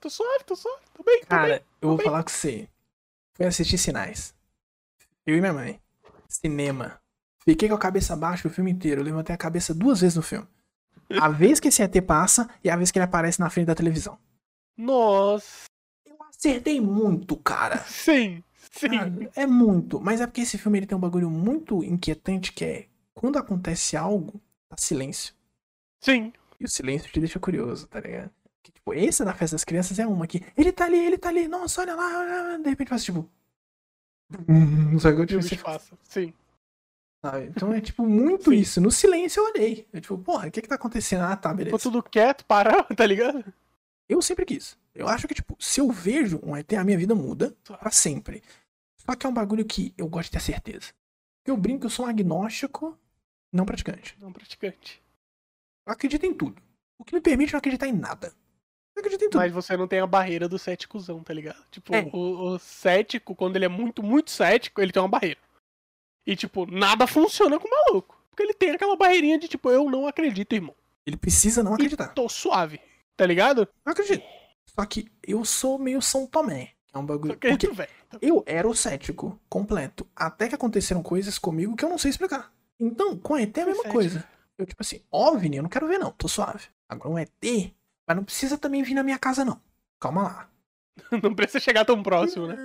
[0.00, 1.66] Tô suave, tô suave, tô bem, tô Cara, bem.
[1.82, 2.06] eu vou bem.
[2.06, 2.66] falar com você.
[3.36, 4.34] Fui assistir Sinais.
[5.26, 5.80] Eu e minha mãe.
[6.28, 6.98] Cinema.
[7.44, 9.00] Fiquei com a cabeça baixa o filme inteiro.
[9.00, 10.48] Eu levantei a cabeça duas vezes no filme.
[11.20, 13.74] A vez que esse ET passa e a vez que ele aparece na frente da
[13.74, 14.18] televisão.
[14.76, 15.64] Nossa,
[16.06, 17.78] Eu acertei muito, cara.
[17.84, 18.42] sim,
[18.72, 18.88] sim.
[18.90, 20.00] Cara, é muito.
[20.00, 23.96] Mas é porque esse filme ele tem um bagulho muito inquietante que é quando acontece
[23.96, 25.34] algo, tá silêncio.
[26.00, 26.32] Sim.
[26.58, 28.30] E o silêncio te deixa curioso, tá ligado?
[28.62, 31.28] Que, tipo, esse da festa das crianças é uma que ele tá ali, ele tá
[31.28, 33.28] ali, nossa, olha lá, de repente faz tipo.
[34.48, 35.98] Hum, Sabe o que eu tipo, bicho passa.
[36.04, 36.32] Sim.
[37.24, 37.46] Sabe?
[37.46, 38.56] Então é tipo muito Sim.
[38.56, 38.80] isso.
[38.80, 39.86] No silêncio eu olhei.
[39.92, 41.22] Eu tipo, porra, o que que tá acontecendo?
[41.24, 41.76] Ah, tá, beleza.
[41.76, 43.44] Ficou tudo quieto, parou, tá ligado?
[44.08, 44.76] Eu sempre quis.
[44.94, 48.42] Eu acho que, tipo, se eu vejo um ET, a minha vida muda pra sempre.
[48.96, 50.92] Só que é um bagulho que eu gosto de ter certeza.
[51.46, 52.98] Eu brinco eu sou um agnóstico,
[53.52, 54.16] não praticante.
[54.20, 55.00] Não praticante.
[55.86, 56.60] Eu acredito em tudo.
[56.98, 58.32] O que me permite não acreditar em nada.
[58.94, 59.40] Eu acredito em tudo.
[59.40, 61.64] Mas você não tem a barreira do céticozão, tá ligado?
[61.70, 62.02] Tipo, É.
[62.12, 65.38] o, o cético, quando ele é muito, muito cético, ele tem uma barreira.
[66.26, 68.22] E, tipo, nada funciona com o maluco.
[68.30, 70.74] Porque ele tem aquela barreirinha de, tipo, eu não acredito, irmão.
[71.06, 72.08] Ele precisa não acreditar.
[72.08, 72.80] Tô suave,
[73.16, 73.62] tá ligado?
[73.84, 74.24] Eu acredito.
[74.66, 76.72] Só que eu sou meio São Tomé.
[76.92, 77.36] É um bagulho.
[77.36, 77.90] Porque tu, velho.
[78.20, 80.06] eu era o cético completo.
[80.14, 82.52] Até que aconteceram coisas comigo que eu não sei explicar.
[82.78, 84.24] Então, com ET é a mesma coisa.
[84.56, 86.10] Eu, tipo assim, OVNI, eu não quero ver, não.
[86.12, 86.66] Tô suave.
[86.88, 87.72] Agora, um ET,
[88.06, 89.60] mas não precisa também vir na minha casa, não.
[89.98, 90.50] Calma lá.
[91.22, 92.56] Não precisa chegar tão próximo, né?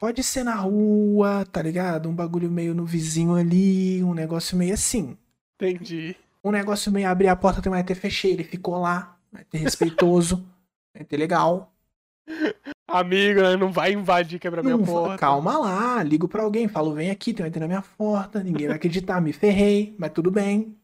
[0.00, 2.08] Pode ser na rua, tá ligado?
[2.08, 5.16] Um bagulho meio no vizinho ali, um negócio meio assim.
[5.60, 6.16] Entendi.
[6.42, 9.16] Um negócio meio abrir a porta, tem um ET, fechei, ele ficou lá.
[9.32, 10.36] Um ET respeitoso.
[10.96, 11.70] um ET legal.
[12.88, 13.56] Amigo, né?
[13.56, 15.18] Não vai invadir, quebrar minha Não fa- porta.
[15.18, 18.68] Calma lá, ligo pra alguém, falo, vem aqui, tem um ET na minha porta, ninguém
[18.68, 20.76] vai acreditar, me ferrei, mas tudo bem.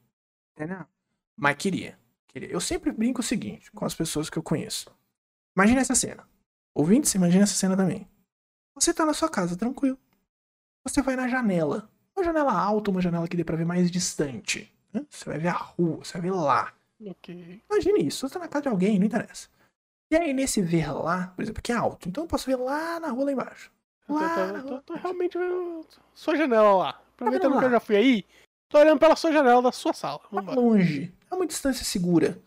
[0.55, 0.85] Entendeu?
[1.39, 1.99] Mas queria,
[2.29, 2.51] queria.
[2.51, 4.91] Eu sempre brinco o seguinte com as pessoas que eu conheço.
[5.57, 6.23] Imagina essa cena.
[6.75, 8.07] Ouvintes, imagina essa cena também.
[8.77, 9.99] Você tá na sua casa, tranquilo.
[10.85, 11.89] Você vai na janela.
[12.15, 14.73] Uma janela alta, uma janela que dê pra ver mais distante.
[14.93, 15.05] né?
[15.11, 16.73] Você vai ver a rua, você vai ver lá.
[17.05, 17.61] Ok.
[17.71, 19.49] Imagine isso, você tá na casa de alguém, não interessa.
[20.11, 23.01] E aí, nesse ver lá, por exemplo, que é alto, então eu posso ver lá
[23.01, 23.71] na rua lá embaixo.
[24.09, 24.83] Eu Lá tô, na tô- rua.
[24.87, 25.85] tô realmente vendo
[26.15, 27.03] sua janela lá.
[27.15, 28.25] Aproveitando vendo que eu já fui aí,
[28.69, 30.19] tô olhando pela sua janela da sua sala.
[30.21, 30.61] Tá Vambora.
[30.61, 31.13] longe.
[31.31, 32.39] É uma distância segura.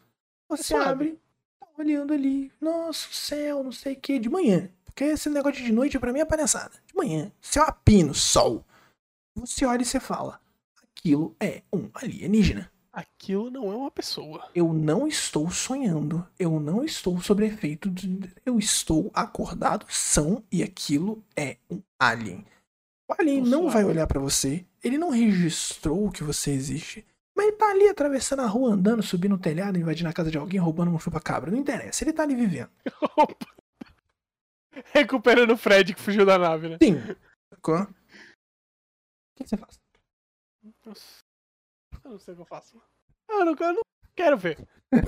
[0.47, 0.89] Você suave.
[0.89, 1.19] abre,
[1.59, 2.51] tá olhando ali.
[2.61, 4.69] Nossa, o céu, não sei o que, de manhã.
[4.89, 6.73] Porque esse negócio de noite pra mim é palhaçada.
[6.85, 8.65] De manhã, céu a pino, sol.
[9.35, 10.39] Você olha e você fala:
[10.81, 12.71] aquilo é um alienígena.
[12.91, 14.49] Aquilo não é uma pessoa.
[14.53, 16.27] Eu não estou sonhando.
[16.37, 18.29] Eu não estou sob efeito de.
[18.45, 22.43] Eu estou acordado, são, e aquilo é um alien.
[23.07, 24.65] O alien não vai olhar pra você.
[24.83, 27.05] Ele não registrou que você existe.
[27.35, 30.37] Mas ele tá ali atravessando a rua, andando, subindo o telhado, invadindo a casa de
[30.37, 31.51] alguém, roubando um chupa-cabra.
[31.51, 32.03] Não interessa.
[32.03, 32.69] Ele tá ali vivendo.
[34.93, 36.77] Recuperando o Fred que fugiu da nave, né?
[36.81, 36.95] Sim.
[37.53, 37.81] Sacou?
[37.81, 37.87] O
[39.35, 39.79] que você faz?
[40.85, 41.17] Nossa.
[42.03, 42.81] Eu não sei o que eu faço.
[43.27, 43.81] Eu não, eu não
[44.15, 44.57] quero ver.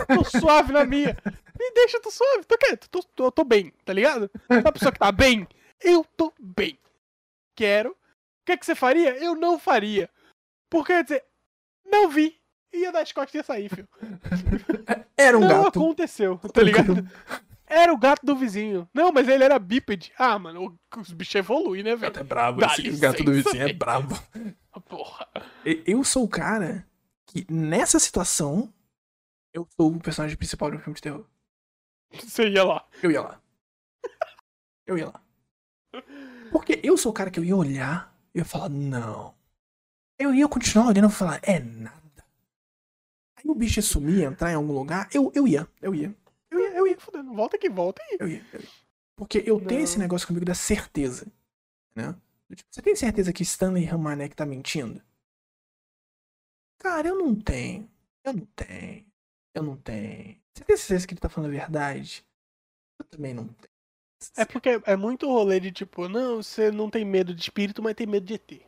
[0.08, 1.17] Tô suave na minha.
[1.60, 4.30] Me deixa, eu tô suave, tô quieto, tô, tô, eu tô bem, tá ligado?
[4.50, 5.47] A pessoa que tá bem,
[5.80, 6.78] eu tô bem.
[7.56, 7.91] Quero.
[7.91, 7.95] O
[8.45, 9.15] que, que você faria?
[9.17, 10.10] Eu não faria.
[10.69, 11.26] Porque quer dizer,
[11.86, 12.39] não vi.
[12.74, 13.88] Ia dar as costas e ia sair, filho.
[15.17, 15.80] Era um não gato.
[15.80, 16.95] aconteceu, tá ligado?
[17.72, 18.86] Era o gato do vizinho.
[18.94, 20.12] Não, mas ele era bípede.
[20.18, 22.20] Ah, mano, os bichos evoluem, né, velho?
[22.20, 22.62] é brabo.
[22.66, 23.80] Esse gato do licença, vizinho é velho.
[23.80, 24.20] brabo.
[24.90, 25.26] Porra.
[25.86, 26.86] Eu sou o cara
[27.26, 28.74] que, nessa situação,
[29.54, 31.26] eu sou o personagem principal de um filme de terror.
[32.12, 32.86] Você ia lá.
[33.02, 33.42] Eu ia lá.
[34.86, 35.22] Eu ia lá.
[36.52, 39.34] Porque eu sou o cara que eu ia olhar e eu ia falar, não.
[40.20, 42.26] Eu ia continuar olhando e falar, é nada.
[43.38, 46.14] Aí o bicho ia sumir, entrar em algum lugar, eu, eu ia, eu ia.
[47.02, 48.18] Fudendo, volta aqui, volta aí.
[48.20, 48.70] eu ia, eu ia.
[49.16, 49.84] Porque eu tenho Não.
[49.84, 51.32] esse negócio comigo da certeza.
[51.96, 52.16] Né?
[52.56, 55.02] Tipo, Você tem certeza que Stanley Ramanek tá mentindo?
[56.80, 57.90] Cara, eu não tenho.
[58.24, 59.06] Eu não tenho.
[59.54, 60.40] Eu não tenho.
[60.54, 62.26] Você tem certeza que ele tá falando a verdade?
[63.00, 63.72] Eu também não tenho.
[64.38, 67.96] É porque é muito rolê de tipo, não, você não tem medo de espírito, mas
[67.96, 68.62] tem medo de ET.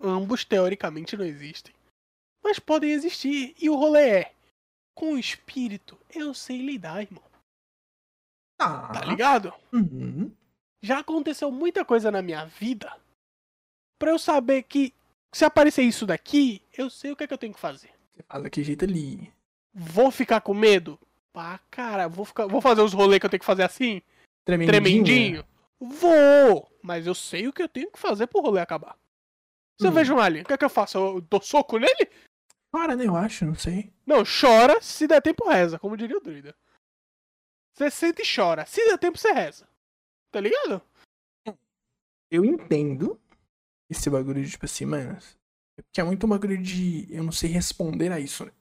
[0.00, 1.72] Ambos teoricamente não existem.
[2.42, 3.54] Mas podem existir.
[3.60, 4.34] E o rolê é.
[4.94, 7.22] Com o espírito, eu sei lidar, irmão.
[8.64, 9.52] Ah, Tá ligado?
[9.72, 10.30] Uhum.
[10.82, 12.92] Já aconteceu muita coisa na minha vida
[13.98, 14.92] pra eu saber que
[15.32, 17.90] se aparecer isso daqui, eu sei o que é que eu tenho que fazer.
[18.14, 19.32] Você faz daquele jeito ali.
[19.72, 20.98] Vou ficar com medo?
[21.32, 24.02] Pá, cara, vou, ficar, vou fazer os rolês que eu tenho que fazer assim?
[24.44, 24.72] Tremendinho.
[24.82, 25.44] Tremendinho?
[25.80, 26.68] Vou!
[26.82, 28.96] Mas eu sei o que eu tenho que fazer pro rolê acabar.
[29.80, 29.94] Se eu Hum.
[29.94, 30.98] vejo um alien, o que é que eu faço?
[30.98, 32.10] Eu dou soco nele?
[32.70, 33.06] Chora, né?
[33.06, 33.92] Eu acho, não sei.
[34.06, 36.54] Não, chora, se der tempo reza, como diria o druida.
[37.74, 38.66] Você sente e chora.
[38.66, 39.68] Se der tempo, você reza.
[40.30, 40.82] Tá ligado?
[42.30, 43.20] Eu entendo
[43.90, 45.18] esse bagulho de, tipo assim, mano.
[45.92, 47.06] Que é muito um bagulho de.
[47.14, 48.52] Eu não sei responder a isso, né?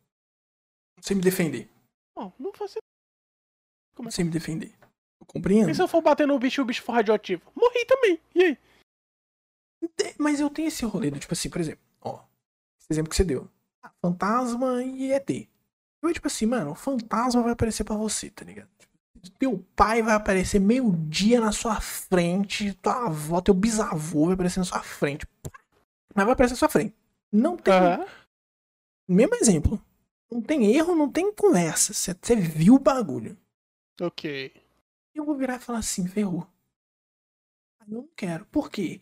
[0.97, 1.69] Não sei me defender.
[2.15, 2.79] Não, não faço
[3.99, 4.73] Não sei me defender.
[5.19, 5.69] Eu compreendo.
[5.69, 7.51] E se eu for bater no bicho e o bicho for radioativo?
[7.55, 8.19] Morri também.
[8.35, 8.57] E aí?
[10.17, 12.23] Mas eu tenho esse rolê do, tipo assim, por exemplo, ó.
[12.79, 13.49] Esse exemplo que você deu.
[13.83, 15.29] Ah, fantasma e ET.
[16.01, 18.69] Eu, tipo assim, mano, o fantasma vai aparecer pra você, tá ligado?
[19.37, 24.65] Teu pai vai aparecer meio-dia na sua frente, tua avó, teu bisavô vai aparecer na
[24.65, 25.27] sua frente.
[26.15, 26.95] Mas vai aparecer na sua frente.
[27.31, 27.73] Não tem.
[27.73, 28.05] Aham.
[29.07, 29.81] Mesmo exemplo.
[30.31, 31.93] Não tem erro, não tem conversa.
[31.93, 33.37] Você viu o bagulho.
[33.99, 34.53] Ok.
[35.13, 36.47] Eu vou virar e falar assim, ferrou.
[37.81, 38.45] Eu não quero.
[38.45, 39.01] Por quê?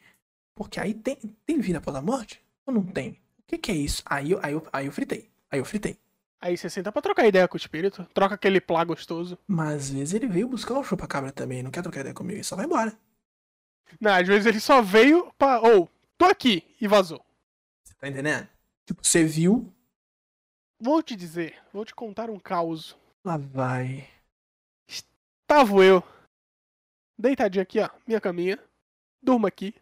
[0.56, 2.44] Porque aí tem, tem vida após a morte?
[2.66, 3.12] Ou não tem?
[3.12, 4.02] O que, que é isso?
[4.06, 5.30] Aí eu, aí, eu, aí eu fritei.
[5.52, 5.98] Aí eu fritei.
[6.42, 8.06] Aí você senta pra trocar ideia com o espírito.
[8.14, 9.38] Troca aquele plá gostoso.
[9.46, 11.62] Mas às vezes ele veio buscar o chupa-cabra também.
[11.62, 12.38] Não quer trocar ideia comigo.
[12.38, 12.98] Ele só vai embora.
[14.00, 15.60] Não, às vezes ele só veio pra.
[15.60, 17.24] Ou, tô aqui e vazou.
[17.84, 18.48] Você tá entendendo?
[18.86, 19.74] Tipo, você viu.
[20.80, 22.96] Vou te dizer, vou te contar um caos.
[23.24, 24.08] Lá vai.
[25.46, 26.04] Tava eu,
[27.18, 28.60] deitadinho aqui, ó, minha caminha.
[29.22, 29.74] Durmo aqui.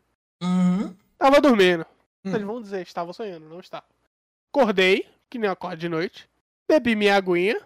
[0.42, 0.96] Uhum.
[1.18, 1.86] Tava dormindo.
[2.24, 2.34] Hum.
[2.34, 3.86] Eles vão dizer, estava sonhando, não estava.
[4.50, 6.28] Acordei, que nem eu acordo de noite.
[6.68, 7.60] Bebi minha aguinha.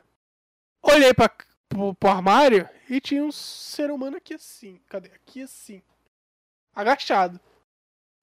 [0.82, 1.30] Olhei pra,
[1.68, 4.80] pro, pro armário e tinha um ser humano aqui assim.
[4.88, 5.10] Cadê?
[5.10, 5.82] Aqui assim.
[6.74, 7.40] Agachado.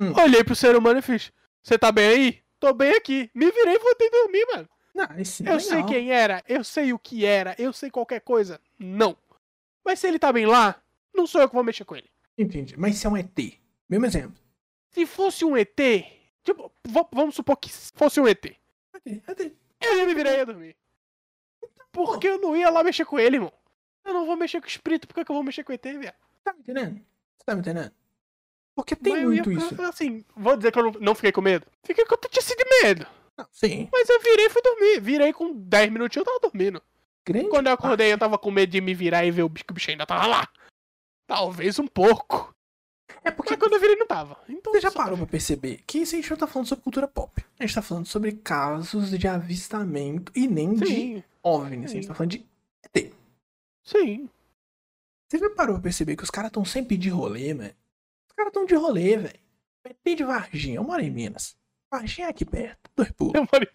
[0.00, 0.12] Hum.
[0.20, 2.42] Olhei pro ser humano e fiz: Você tá bem aí?
[2.60, 3.30] Tô bem aqui.
[3.34, 4.68] Me virei e voltei a dormir, mano.
[4.94, 8.60] Não, esse Eu sei quem era, eu sei o que era, eu sei qualquer coisa.
[8.78, 9.16] Não.
[9.84, 10.82] Mas se ele tá bem lá,
[11.14, 12.10] não sou eu que vou mexer com ele.
[12.36, 12.76] Entendi.
[12.76, 13.38] Mas se é um ET.
[13.88, 14.36] Mesmo exemplo.
[14.90, 15.78] Se fosse um ET,
[16.42, 16.72] tipo,
[17.12, 18.44] vamos supor que fosse um ET.
[18.44, 19.52] ET, ET.
[19.80, 20.76] Eu ia me virar e ia dormir.
[21.92, 23.52] Porque eu não ia lá mexer com ele, irmão.
[24.04, 25.74] Eu não vou mexer com o espírito, por que que eu vou mexer com o
[25.74, 26.14] ET, velho?
[26.44, 26.94] Tá me entendendo?
[27.36, 27.92] Você tá me entendendo?
[28.74, 29.82] Porque tem Mas eu ia muito ficar, isso.
[29.82, 31.66] Assim, vou dizer que eu não, não fiquei com medo.
[31.84, 33.06] Fiquei com titice de medo.
[33.36, 33.88] Não, sim.
[33.92, 35.00] Mas eu virei e fui dormir.
[35.00, 36.82] Virei com 10 minutinhos, eu tava dormindo.
[37.26, 39.64] Grande Quando eu acordei, eu tava com medo de me virar e ver o bicho,
[39.64, 40.48] que o bicho ainda tava lá.
[41.26, 42.54] Talvez um pouco.
[43.24, 44.38] É porque Porque quando eu virei, não tava.
[44.48, 47.08] Então, você já parou pra perceber que isso a gente não tá falando sobre cultura
[47.08, 47.44] pop.
[47.58, 51.84] A gente tá falando sobre casos de avistamento e nem de Sim, OVNI.
[51.84, 52.08] A gente Sim.
[52.08, 52.46] tá falando de
[52.94, 53.12] ET.
[53.84, 54.28] sim.
[55.30, 57.70] Você já parou pra perceber que os caras tão sempre de rolê, mano?
[58.28, 59.38] Os caras tão de rolê, velho.
[59.84, 60.76] ET de Varginha.
[60.76, 61.54] Eu moro em Minas.
[61.90, 62.90] Varginha é aqui perto.
[62.96, 63.34] Dois pulos.
[63.34, 63.68] Eu falei,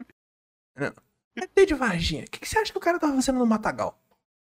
[1.36, 2.24] ET de Varginha.
[2.24, 4.00] O que, que você acha que o cara tava fazendo no Matagal?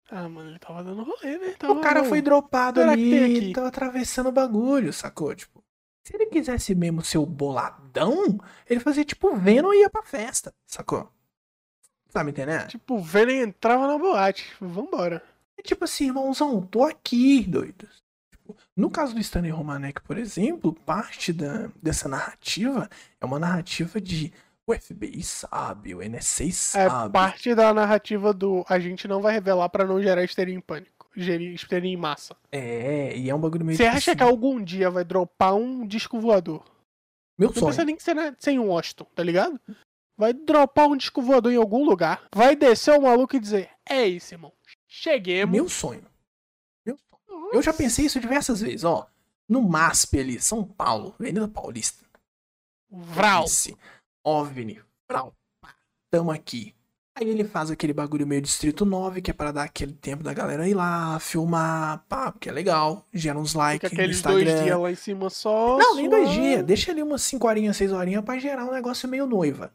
[0.09, 1.49] Ah, mano, ele tava dando rolê, né?
[1.49, 2.09] O Tava, cara não.
[2.09, 5.35] foi dropado ali, tava atravessando o bagulho, sacou?
[5.35, 5.63] Tipo,
[6.03, 8.39] se ele quisesse mesmo ser o boladão,
[8.69, 11.11] ele fazia tipo Venom e ia pra festa, sacou?
[12.11, 12.67] Tá me entendendo?
[12.67, 14.55] Tipo, o Venom entrava na boate.
[14.61, 15.21] Vambora.
[15.57, 17.89] É tipo assim, irmãozão, tô aqui, doido.
[18.31, 22.89] Tipo, no caso do Stanley Romanek, por exemplo, parte da, dessa narrativa
[23.19, 24.31] é uma narrativa de
[24.67, 27.13] o FBI sabe, o NSA É sabe.
[27.13, 31.07] parte da narrativa do a gente não vai revelar pra não gerar histeria em pânico.
[31.15, 32.35] Gerir histeria em massa.
[32.51, 35.87] É, e é um bagulho meio Você acha assim, que algum dia vai dropar um
[35.87, 36.63] disco voador?
[37.39, 37.85] Meu Não precisa sonho.
[37.87, 39.59] nem que ser na- sem um Washington, tá ligado?
[40.17, 42.27] Vai dropar um disco voador em algum lugar.
[42.35, 44.51] Vai descer o maluco e dizer: É isso, irmão.
[44.87, 45.51] Cheguemos.
[45.53, 46.03] Meu sonho.
[46.85, 47.49] Meu sonho.
[47.53, 49.07] Eu já pensei isso diversas vezes, ó.
[49.47, 52.03] No MASP ali, São Paulo, Avenida Paulista.
[52.91, 53.45] Vral.
[54.27, 54.81] OVNI.
[55.09, 55.33] Vral.
[55.61, 55.69] pá,
[56.11, 56.73] Tamo aqui.
[57.15, 60.33] Aí ele faz aquele bagulho meio Distrito 9, que é pra dar aquele tempo da
[60.33, 63.07] galera ir lá, filmar, pá, porque é legal.
[63.11, 64.63] Gera uns likes no aqueles dois Instagram.
[64.63, 65.77] dias lá em cima só.
[65.79, 66.63] Não, nem dois dias.
[66.63, 69.71] Deixa ali umas 5 horinhas, 6 horinhas pra gerar um negócio meio noiva.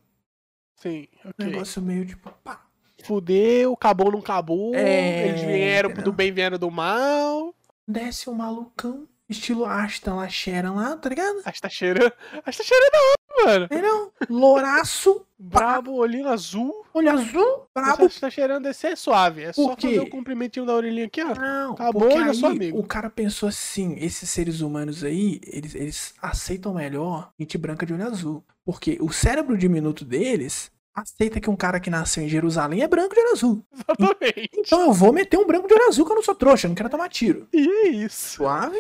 [0.77, 1.47] Sim, Um ok.
[1.47, 2.65] negócio meio tipo, pá.
[3.05, 4.73] Fudeu, acabou, não acabou.
[4.77, 6.05] É, Eles vieram entendeu?
[6.05, 7.53] do bem, vieram do mal.
[7.88, 11.42] Desce um malucão, estilo Ashton lá, Sharon lá, tá ligado?
[11.61, 12.12] Tá cheirando.
[12.47, 13.64] Acho que tá cheirando da hora, mano.
[13.66, 14.12] Entendeu?
[14.31, 16.85] Louraço, Brabo, olhinho azul.
[16.95, 18.09] olho azul, brabo.
[18.09, 19.42] Você tá cheirando desse é suave.
[19.42, 21.35] É só fazer o comprimentinho da orelhinha aqui, ó.
[21.35, 22.79] Não, Acabou, porque aí sou amigo.
[22.79, 27.92] o cara pensou assim, esses seres humanos aí, eles, eles aceitam melhor gente branca de
[27.92, 28.44] olho azul.
[28.65, 33.13] Porque o cérebro diminuto deles aceita que um cara que nasceu em Jerusalém é branco
[33.15, 33.65] de olho azul.
[33.75, 34.50] Exatamente.
[34.59, 36.69] Então eu vou meter um branco de olho azul que eu não sou trouxa, eu
[36.69, 37.48] não quero tomar tiro.
[37.52, 38.37] E é isso.
[38.37, 38.79] Suave?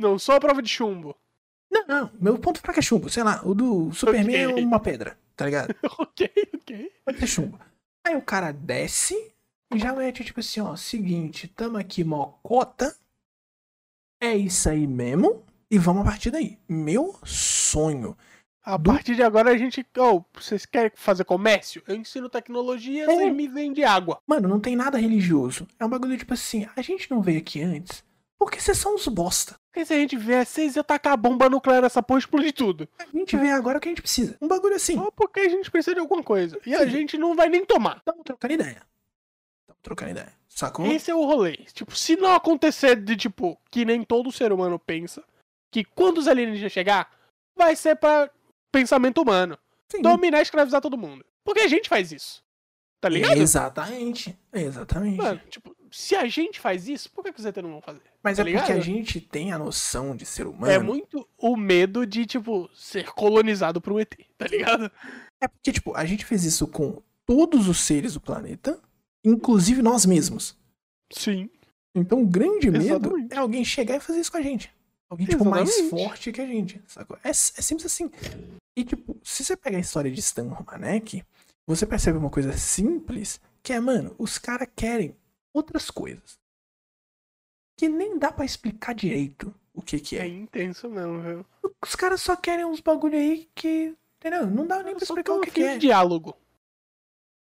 [0.00, 1.14] Não, só a prova de chumbo.
[1.70, 4.64] Não, não, meu ponto fraco é chumbo, sei lá, o do Superman é Ok.
[4.64, 5.74] uma pedra, tá ligado?
[5.98, 6.92] ok, ok.
[7.04, 7.60] Pode ser chumbo.
[8.04, 9.14] Aí o cara desce
[9.72, 12.96] e já mete tipo assim, ó, seguinte, tamo aqui mocota.
[14.20, 15.44] É isso aí mesmo.
[15.70, 16.58] E vamos a partir daí.
[16.68, 18.16] Meu sonho
[18.64, 19.86] A Do- partir de agora a gente.
[19.96, 21.82] Oh, vocês querem fazer comércio?
[21.86, 23.30] Eu ensino tecnologia, É.
[23.30, 24.20] me vendem água.
[24.26, 25.66] Mano, não tem nada religioso.
[25.78, 28.02] É um bagulho tipo assim, a gente não veio aqui antes
[28.40, 29.60] porque vocês são uns bosta.
[29.66, 32.54] Porque se a gente vier, vocês iam tacar a bomba nuclear nessa porra e explodir
[32.54, 32.88] tudo.
[32.98, 34.34] A gente vem agora o que a gente precisa.
[34.40, 34.94] Um bagulho assim.
[34.94, 36.58] Só porque a gente precisa de alguma coisa.
[36.64, 36.88] E a Sim.
[36.88, 37.98] gente não vai nem tomar.
[37.98, 38.82] Estamos trocando ideia.
[39.60, 40.32] Estamos trocando ideia.
[40.48, 40.86] Sacou?
[40.86, 41.58] Esse é o rolê.
[41.74, 45.22] Tipo, se não acontecer de, tipo, que nem todo ser humano pensa,
[45.70, 47.12] que quando os alienígenas chegar,
[47.54, 48.30] vai ser pra
[48.72, 49.58] pensamento humano.
[49.90, 50.00] Sim.
[50.00, 51.22] Dominar e escravizar todo mundo.
[51.44, 52.42] Porque a gente faz isso.
[53.02, 53.36] Tá ligado?
[53.36, 54.34] Exatamente.
[54.50, 55.18] Exatamente.
[55.18, 58.02] Mano, tipo, se a gente faz isso, por que, que os ET não vão fazer?
[58.22, 58.82] Mas tá é porque a ligado?
[58.82, 60.72] gente tem a noção de ser humano.
[60.72, 64.90] É muito o medo de, tipo, ser colonizado por um ET, tá ligado?
[65.40, 68.80] É porque, tipo, a gente fez isso com todos os seres do planeta,
[69.24, 70.56] inclusive nós mesmos.
[71.12, 71.48] Sim.
[71.94, 73.34] Então o grande medo Exatamente.
[73.34, 74.72] é alguém chegar e fazer isso com a gente.
[75.08, 75.90] Alguém, tipo, mais Exatamente.
[75.90, 77.18] forte que a gente, sacou?
[77.24, 78.08] É, é simples assim.
[78.76, 81.24] E, tipo, se você pegar a história de Stan Romanek,
[81.66, 85.16] você percebe uma coisa simples, que é, mano, os caras querem
[85.52, 86.38] outras coisas.
[87.78, 90.28] Que nem dá pra explicar direito o que que É é.
[90.28, 91.46] intenso mesmo, viu?
[91.82, 94.46] Os caras só querem uns bagulho aí que, entendeu?
[94.46, 95.78] Não dá nem pra explicar o que, que é.
[95.78, 96.36] diálogo.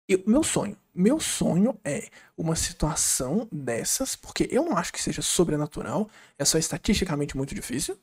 [0.07, 0.77] Eu- meu sonho.
[0.93, 6.57] Meu sonho é uma situação dessas, porque eu não acho que seja sobrenatural, é só
[6.57, 7.99] estatisticamente muito difícil.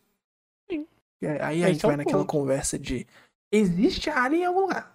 [0.71, 0.87] Sim.
[1.41, 2.31] Aí a gente é vai naquela ponto.
[2.31, 3.07] conversa de
[3.53, 4.91] existe alien em algum lugar.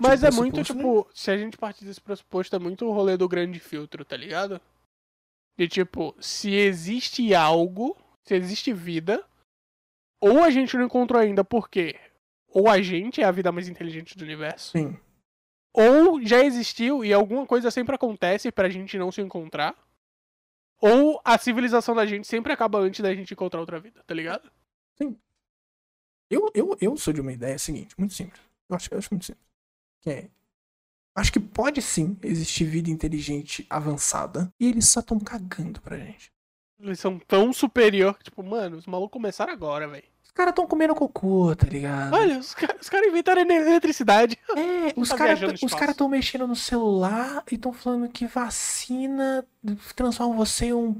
[0.00, 1.02] Mas é muito, pressuposto, né?
[1.04, 4.16] tipo, se a gente partir desse pressuposto, é muito o rolê do grande filtro, tá
[4.16, 4.60] ligado?
[5.58, 9.22] De tipo, se existe algo, se existe vida,
[10.20, 12.00] ou a gente não encontrou ainda porque
[12.48, 14.98] ou a gente é a vida mais inteligente do universo, Sim.
[15.74, 19.76] ou já existiu e alguma coisa sempre acontece pra gente não se encontrar,
[20.80, 24.50] ou a civilização da gente sempre acaba antes da gente encontrar outra vida, tá ligado?
[26.30, 28.40] Eu, eu, eu sou de uma ideia seguinte, muito simples.
[28.68, 29.46] Eu acho, eu acho muito simples.
[30.00, 30.28] Que é.
[31.14, 36.30] Acho que pode sim existir vida inteligente avançada e eles só estão cagando pra gente.
[36.78, 40.04] Eles são tão superior que, tipo, mano, os malucos começaram agora, velho.
[40.36, 42.12] Os caras estão comendo cocô, tá ligado?
[42.12, 44.38] Olha, os caras os caras inventaram ele- eletricidade.
[44.54, 45.40] É, os tá caras
[45.74, 49.46] cara estão mexendo no celular e estão falando que vacina
[49.94, 50.94] transforma você em um,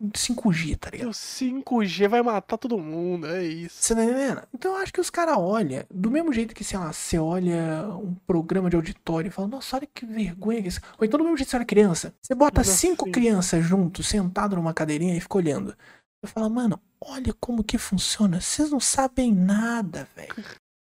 [0.00, 1.08] um 5G, tá ligado?
[1.08, 3.76] o 5G vai matar todo mundo, é isso.
[3.78, 4.42] Você tá entendendo?
[4.54, 7.86] Então eu acho que os caras olham, do mesmo jeito que, sei lá, você olha
[8.02, 10.80] um programa de auditório e fala, nossa, olha que vergonha que isso.
[10.98, 14.56] Ou então do mesmo jeito que você olha criança, você bota cinco crianças juntos, sentado
[14.56, 15.74] numa cadeirinha e fica olhando.
[16.22, 18.40] Eu falo, mano, olha como que funciona.
[18.40, 20.34] Vocês não sabem nada, velho.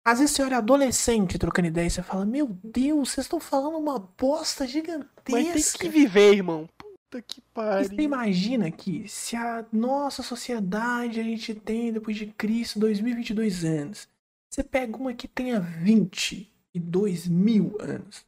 [0.06, 3.78] Às vezes você olha adolescente trocando ideia e você fala, meu Deus, vocês estão falando
[3.78, 5.32] uma bosta gigantesca.
[5.32, 6.68] Mas tem que viver, irmão.
[6.78, 8.00] Puta que E Você pariu.
[8.00, 14.08] imagina que se a nossa sociedade a gente tem depois de Cristo 2022 anos,
[14.50, 18.26] você pega uma que tenha 22 mil anos,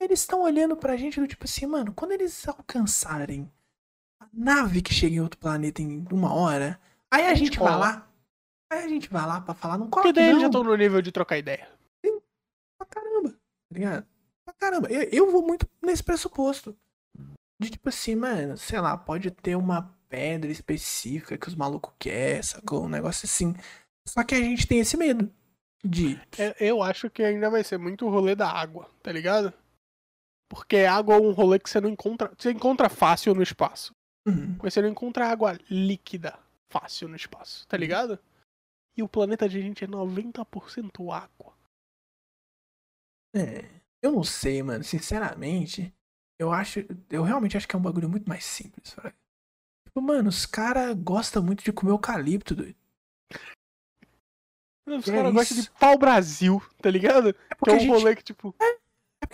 [0.00, 3.50] eles estão olhando pra gente do tipo assim, mano, quando eles alcançarem
[4.20, 6.80] a nave que chega em outro planeta em uma hora,
[7.12, 8.08] aí a, gente gente vai lá,
[8.70, 10.76] aí a gente vai lá pra falar, não cola Porque daí eles já estão no
[10.76, 11.68] nível de trocar ideia.
[12.78, 14.06] pra caramba, tá ligado?
[14.44, 14.88] Pra caramba.
[14.90, 16.76] Eu, eu vou muito nesse pressuposto.
[17.60, 22.42] De tipo assim, mano, sei lá, pode ter uma pedra específica que os malucos querem,
[22.42, 22.84] sacou?
[22.84, 23.54] Um negócio assim.
[24.06, 25.32] Só que a gente tem esse medo
[25.84, 26.20] de.
[26.38, 29.52] É, Eu acho que ainda vai ser muito o rolê da água, tá ligado?
[30.48, 32.32] Porque água é um rolê que você não encontra.
[32.38, 33.94] Você encontra fácil no espaço.
[34.26, 36.38] Hum, Mas você não encontra água líquida
[36.70, 38.18] fácil no espaço, tá ligado?
[38.96, 41.54] E o planeta de gente é 90% água.
[43.34, 43.64] é.
[44.02, 44.84] Eu não sei, mano.
[44.84, 45.92] Sinceramente,
[46.38, 46.80] eu acho.
[47.08, 49.16] Eu realmente acho que é um bagulho muito mais simples, fraga.
[49.86, 52.76] Tipo, mano, os caras gostam muito de comer eucalipto, doido.
[54.86, 57.30] Os É caras gostam de pau Brasil, tá ligado?
[57.30, 57.90] É Que porque é a um gente.
[57.90, 58.54] rolê que, tipo.
[58.60, 58.73] É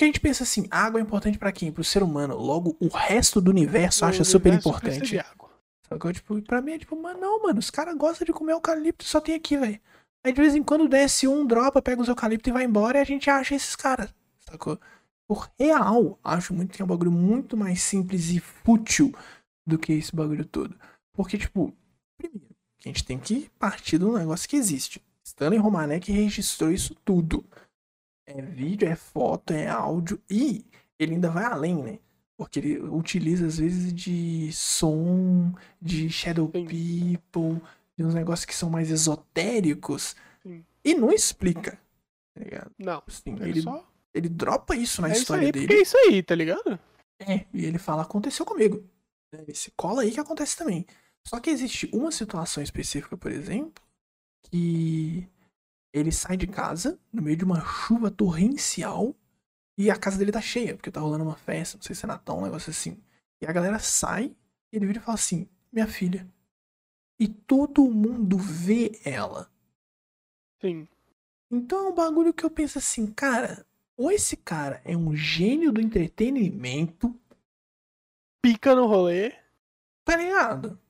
[0.01, 1.71] porque a gente pensa assim, água é importante pra quem?
[1.71, 2.35] Pro ser humano.
[2.35, 5.11] Logo, o resto do universo o acha super universo precisa importante.
[5.11, 5.51] de água.
[5.87, 6.11] Sacou?
[6.11, 9.21] Tipo, pra mim é tipo, mano, não, mano, os caras gostam de comer eucalipto, só
[9.21, 9.79] tem aqui, velho.
[10.25, 13.03] Aí de vez em quando desce um, dropa, pega os eucaliptos e vai embora e
[13.03, 14.81] a gente acha esses caras, sacou?
[15.29, 19.15] Por real, acho muito que é um bagulho muito mais simples e fútil
[19.67, 20.75] do que esse bagulho todo.
[21.13, 21.75] Porque, tipo,
[22.17, 25.03] primeiro, a gente tem que partir do negócio que existe.
[25.23, 27.45] Stanley Romanek registrou isso tudo.
[28.31, 30.65] É vídeo, é foto, é áudio e
[30.99, 31.99] ele ainda vai além, né?
[32.37, 36.65] Porque ele utiliza às vezes de som, de shadow Sim.
[36.65, 37.61] people,
[37.97, 40.17] de uns negócios que são mais esotéricos.
[40.43, 40.65] Sim.
[40.85, 41.79] E não explica.
[42.35, 42.71] Tá ligado?
[42.79, 43.03] Não.
[43.07, 43.87] Assim, Ele, ele, só.
[44.15, 45.73] ele dropa isso na É isso história aí, dele.
[45.75, 46.79] é isso aí, tá ligado?
[47.19, 48.83] É, e ele fala, aconteceu comigo.
[49.33, 50.87] Né, Esse cola aí que acontece também.
[51.27, 53.85] Só que existe uma situação específica, por exemplo,
[54.45, 55.29] que
[55.93, 59.15] Ele sai de casa no meio de uma chuva torrencial
[59.77, 62.09] e a casa dele tá cheia, porque tá rolando uma festa, não sei se é
[62.09, 63.03] Natal, um negócio assim.
[63.41, 64.37] E a galera sai
[64.73, 66.29] e ele vira e fala assim: Minha filha.
[67.19, 69.51] E todo mundo vê ela.
[70.61, 70.89] Sim.
[71.51, 73.67] Então é um bagulho que eu penso assim, cara,
[73.97, 77.15] ou esse cara é um gênio do entretenimento,
[78.43, 79.35] Pica no rolê.
[80.05, 80.81] tá ligado?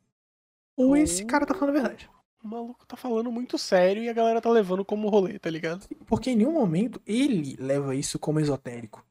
[0.76, 2.10] Ou esse cara tá falando a verdade.
[2.42, 5.86] O maluco tá falando muito sério e a galera tá levando como rolê, tá ligado?
[6.06, 9.04] Porque em nenhum momento ele leva isso como esotérico.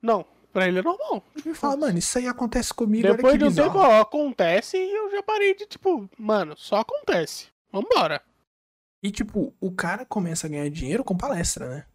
[0.00, 1.22] Não, pra ele é normal.
[1.44, 5.10] Ele fala, mano, isso aí acontece comigo, Depois de um tempo, ó, acontece e eu
[5.10, 7.48] já parei de, tipo, mano, só acontece.
[7.70, 8.22] Vambora.
[9.02, 11.86] E tipo, o cara começa a ganhar dinheiro com palestra, né?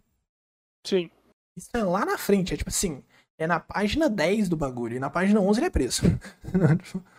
[0.86, 1.10] Sim.
[1.58, 3.04] Isso é lá na frente, é tipo assim,
[3.38, 6.02] é na página 10 do bagulho, e na página 11 ele é preso.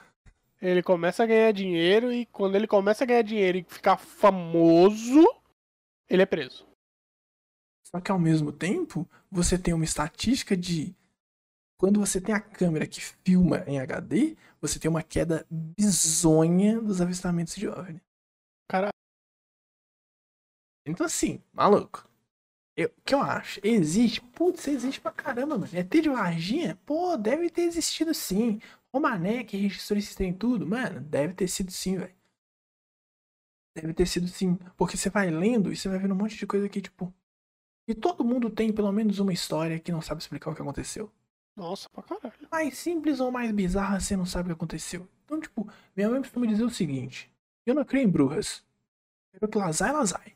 [0.60, 5.22] Ele começa a ganhar dinheiro e quando ele começa a ganhar dinheiro e ficar famoso,
[6.08, 6.66] ele é preso.
[7.86, 10.94] Só que ao mesmo tempo, você tem uma estatística de
[11.78, 17.00] quando você tem a câmera que filma em HD, você tem uma queda bizonha dos
[17.00, 18.00] avistamentos de OVNI.
[18.68, 18.88] Cara,
[20.86, 22.08] Então assim, maluco.
[22.76, 23.60] Eu- O que eu acho?
[23.62, 24.20] Existe?
[24.20, 25.70] Putz, existe pra caramba, mano.
[25.74, 26.78] ET de Varginha?
[26.86, 28.60] Pô, deve ter existido sim.
[28.92, 32.14] O Mané que registrou esse trem tudo, mano, deve ter sido sim, velho.
[33.74, 34.56] Deve ter sido sim.
[34.76, 37.12] Porque você vai lendo e você vai vendo um monte de coisa que, tipo.
[37.86, 41.12] E todo mundo tem pelo menos uma história que não sabe explicar o que aconteceu.
[41.54, 42.48] nossa, pra caralho.
[42.50, 45.06] Mais simples ou mais bizarra, você não sabe o que aconteceu.
[45.24, 47.30] Então, tipo, minha mãe costuma dizer o seguinte:
[47.66, 48.64] Eu não creio em bruxas.
[49.32, 50.34] Quero que elas vai.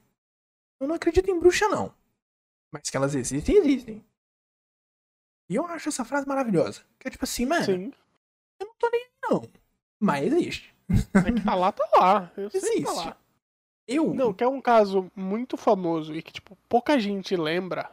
[0.79, 1.95] Eu não acredito em bruxa, não.
[2.71, 4.05] Mas que elas existem, existem.
[5.49, 6.85] E eu acho essa frase maravilhosa.
[6.99, 7.93] Que é tipo assim, mano, Sim.
[8.61, 9.43] Eu não tô nem não.
[9.99, 10.75] Mas existe.
[11.15, 12.33] É que tá lá, tá lá.
[12.37, 13.07] Eu sei que tá Existe.
[13.07, 13.17] lá.
[13.87, 14.15] Eu.
[14.15, 17.91] Não, que é um caso muito famoso e que, tipo, pouca gente lembra.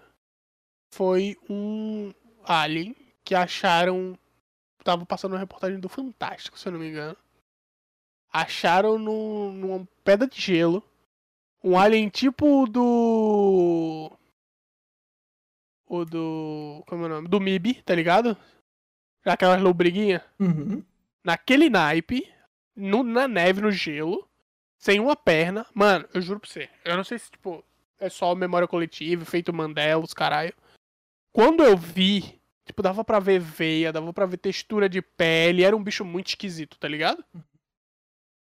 [0.93, 2.13] Foi um
[2.43, 4.18] alien que acharam.
[4.84, 7.18] Tava passando uma reportagem do Fantástico, se eu não me engano.
[8.32, 10.84] Acharam no, numa pedra de gelo.
[11.63, 14.11] Um alien tipo do.
[15.88, 16.84] O do.
[16.88, 17.28] Como é o nome?
[17.28, 18.38] Do MIB, tá ligado?
[19.28, 20.21] Aquelas lobriguinhas.
[20.39, 20.84] Uhum.
[21.23, 22.28] Naquele naipe,
[22.75, 24.28] no- na neve, no gelo,
[24.78, 25.65] sem uma perna.
[25.73, 26.69] Mano, eu juro pra você.
[26.86, 27.63] Eu não sei se, tipo,
[27.99, 30.53] é só memória coletiva, feito Mandela, os caralho.
[31.34, 35.75] Quando eu vi, tipo, dava pra ver veia, dava pra ver textura de pele, era
[35.75, 37.23] um bicho muito esquisito, tá ligado?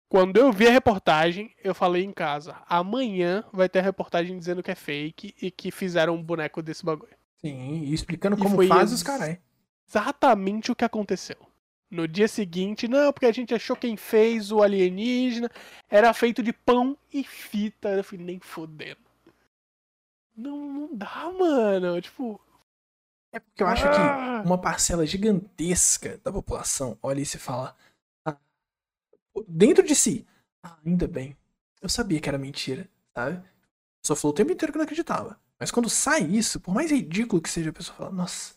[0.09, 4.63] Quando eu vi a reportagem, eu falei em casa, amanhã vai ter a reportagem dizendo
[4.63, 7.11] que é fake e que fizeram um boneco desse bagulho.
[7.41, 9.41] Sim, e explicando E como faz ex- os carai.
[9.87, 11.37] Exatamente o que aconteceu.
[11.89, 15.49] No dia seguinte, não, porque a gente achou quem fez o alienígena
[15.89, 17.89] era feito de pão e fita.
[17.89, 18.99] Eu falei, nem fodendo.
[20.35, 21.99] Não, não dá, mano.
[22.01, 22.39] Tipo.
[23.31, 27.75] É porque eu acho que ah, uma parcela gigantesca da população olha isso e fala.
[28.25, 28.37] "Ah,
[29.47, 30.25] dentro de si,
[30.63, 31.35] "Ah, ainda bem.
[31.81, 33.43] Eu sabia que era mentira, sabe?
[34.05, 35.39] Só falou o tempo inteiro que não acreditava.
[35.59, 38.55] Mas quando sai isso, por mais ridículo que seja, a pessoa fala, nossa.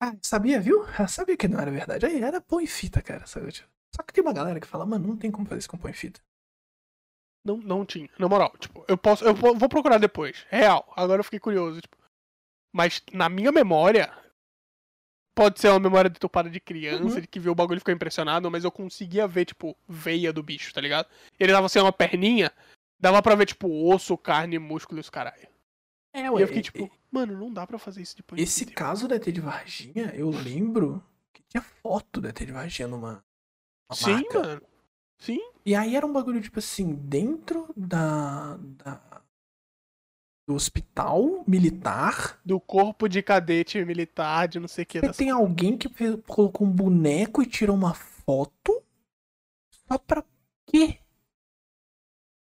[0.00, 0.84] Ah, sabia, viu?
[0.98, 2.06] Ah, sabia que não era verdade.
[2.06, 3.26] Aí era pão e fita, cara.
[3.26, 3.52] sabe?
[3.52, 5.76] Tipo, Só que tem uma galera que fala, mano, não tem como fazer isso com
[5.76, 6.20] pão e fita.
[7.44, 8.08] Não, não tinha.
[8.18, 9.24] Na moral, tipo, eu posso.
[9.24, 10.44] Eu vou vou procurar depois.
[10.50, 10.90] Real.
[10.96, 11.96] Agora eu fiquei curioso, tipo.
[12.74, 14.12] Mas na minha memória.
[15.34, 17.20] Pode ser uma memória deturpada de criança, Uhum.
[17.20, 20.42] de que viu o bagulho e ficou impressionado, mas eu conseguia ver, tipo, veia do
[20.42, 21.08] bicho, tá ligado?
[21.38, 22.52] Ele dava assim uma perninha,
[22.98, 25.48] dava pra ver, tipo, osso, carne, músculo e os caralho.
[26.12, 28.40] É, E eu fiquei tipo, mano, não dá pra fazer isso depois.
[28.40, 31.02] Esse caso da ET de Varginha, eu lembro
[31.32, 33.24] que tinha foto da ET de Varginha numa.
[33.92, 34.38] Sim, marca.
[34.42, 34.62] mano.
[35.18, 35.40] Sim.
[35.64, 38.56] E aí era um bagulho, tipo assim, dentro da.
[38.56, 39.22] da-
[40.48, 42.40] do hospital militar.
[42.44, 45.12] Do corpo de cadete militar, de não sei o que.
[45.12, 48.82] Tem alguém que fez- colocou um boneco e tirou uma foto.
[49.86, 50.24] Só pra
[50.66, 50.98] quê?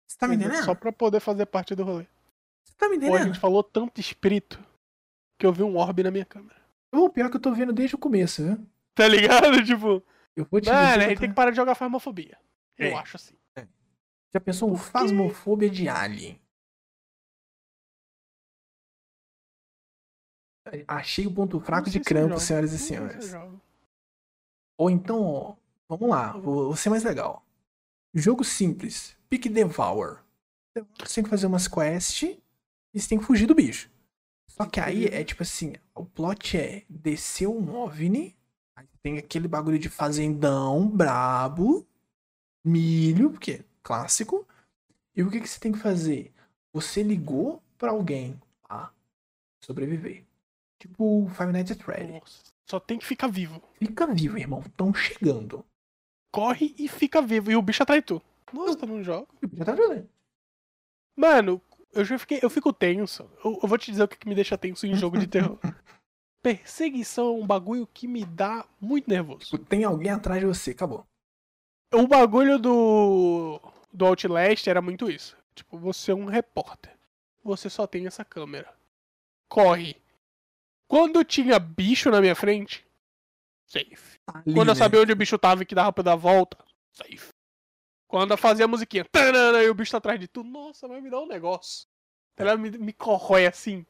[0.07, 0.65] Você tá me entendendo?
[0.65, 2.05] Só pra poder fazer parte do rolê.
[2.75, 3.27] Você tá me Pô, a entendendo?
[3.33, 4.59] gente falou tanto espírito
[5.39, 6.55] que eu vi um orbe na minha câmera.
[6.93, 8.67] O pior que eu tô vendo desde o começo, viu?
[8.95, 9.63] Tá ligado?
[9.65, 10.01] Tipo,
[10.37, 10.99] Eu vou te mano, dizer.
[11.05, 11.19] a gente tá?
[11.19, 12.37] tem que parar de jogar farmofobia.
[12.77, 12.93] Eu É.
[12.93, 13.35] acho assim.
[14.33, 16.39] Já pensou um fasmofobia de alien?
[20.87, 23.27] Achei o ponto fraco de se eu crampo, senhoras e se eu senhores.
[23.29, 23.61] jogo.
[24.77, 25.55] Ou então, ó,
[25.87, 27.45] vamos lá, vou, vou ser mais legal.
[28.13, 30.21] Jogo simples, Pick Devour.
[30.99, 32.37] Você tem que fazer umas quests
[32.95, 33.91] e você tem que fugir do bicho.
[34.47, 38.33] Só que aí é tipo assim, o plot é descer um OVNI,
[38.73, 41.85] aí tem aquele bagulho de fazendão brabo,
[42.63, 44.47] milho, porque é clássico.
[45.13, 46.33] E o que, que você tem que fazer?
[46.71, 48.93] Você ligou pra alguém lá
[49.61, 50.23] sobreviver.
[50.79, 52.21] Tipo Five Nights at Freddy.
[52.65, 53.61] Só tem que ficar vivo.
[53.77, 54.63] Fica vivo, irmão.
[54.75, 55.65] Tão chegando.
[56.31, 57.51] Corre e fica vivo.
[57.51, 58.21] E o bicho atrai tu.
[58.51, 59.27] Nossa, tu não joga.
[59.53, 60.09] Já tá jogando.
[61.15, 61.61] Mano,
[61.95, 62.39] eu já fiquei.
[62.41, 63.29] Eu fico tenso.
[63.43, 65.57] Eu, eu vou te dizer o que, que me deixa tenso em jogo de terror.
[66.43, 69.39] Perseguição é um bagulho que me dá muito nervoso.
[69.39, 71.05] Tipo, Tem alguém atrás de você, acabou.
[71.91, 73.59] O bagulho do.
[73.91, 75.35] do Outlast era muito isso.
[75.55, 76.93] Tipo, você é um repórter.
[77.43, 78.71] Você só tem essa câmera.
[79.49, 79.95] Corre.
[80.87, 82.85] Quando tinha bicho na minha frente,
[83.65, 84.19] safe.
[84.25, 84.79] Tá ali, Quando eu né?
[84.79, 86.57] sabia onde o bicho tava e que dava pra dar a volta,
[86.91, 87.29] safe.
[88.07, 91.09] Quando fazia a musiquinha, tarana, e o bicho tá atrás de tu, nossa, vai me
[91.09, 91.87] dar um negócio.
[92.37, 93.85] Ela me, me corrói assim.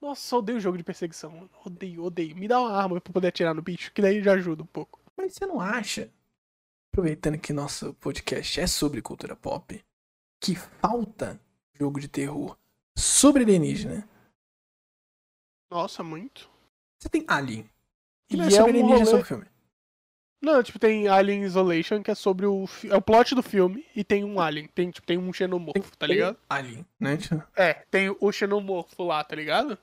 [0.00, 1.48] Nossa, odeio jogo de perseguição.
[1.64, 2.36] Odeio, odeio.
[2.36, 5.00] Me dá uma arma pra poder atirar no bicho, que daí já ajuda um pouco.
[5.16, 6.12] Mas você não acha,
[6.92, 9.82] aproveitando que nosso podcast é sobre cultura pop,
[10.40, 11.40] que falta
[11.72, 12.58] jogo de terror
[12.98, 14.06] sobre alienígena?
[15.70, 16.50] Nossa, muito.
[17.00, 17.64] Você tem Alien.
[18.28, 19.46] Que E não é é sobre um alienígena, é rolê- sobre filme.
[20.44, 22.68] Não, tipo, tem Alien Isolation, que é sobre o.
[22.90, 24.68] É o plot do filme, e tem um Alien.
[24.74, 26.36] Tem, tipo, tem um xenomorfo, tá ligado?
[26.48, 27.18] Alien, né?
[27.56, 29.78] É, tem o xenomorfo lá, tá ligado?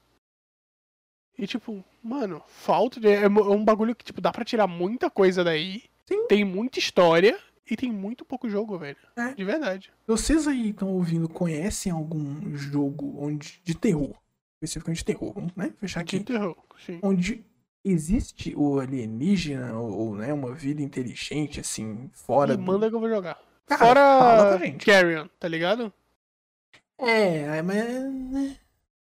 [1.37, 3.07] E tipo, mano, falta de.
[3.07, 5.83] É é um bagulho que, tipo, dá pra tirar muita coisa daí.
[6.05, 6.27] Sim.
[6.27, 7.39] Tem muita história
[7.69, 8.97] e tem muito pouco jogo, velho.
[9.15, 9.33] É.
[9.33, 9.91] De verdade.
[10.05, 14.13] Vocês aí que estão ouvindo, conhecem algum jogo onde de terror?
[14.61, 15.73] Especificamente de terror, né?
[15.79, 16.25] fechar De aqui.
[16.25, 16.55] terror,
[16.85, 16.99] sim.
[17.01, 17.43] Onde
[17.83, 22.63] existe o alienígena, ou, ou, né, uma vida inteligente, assim, fora E do...
[22.63, 23.39] manda que eu vou jogar.
[23.65, 24.71] Cara, Fora.
[24.83, 25.93] Carrion, tá ligado?
[26.97, 27.85] É, mas...
[27.85, 28.57] né?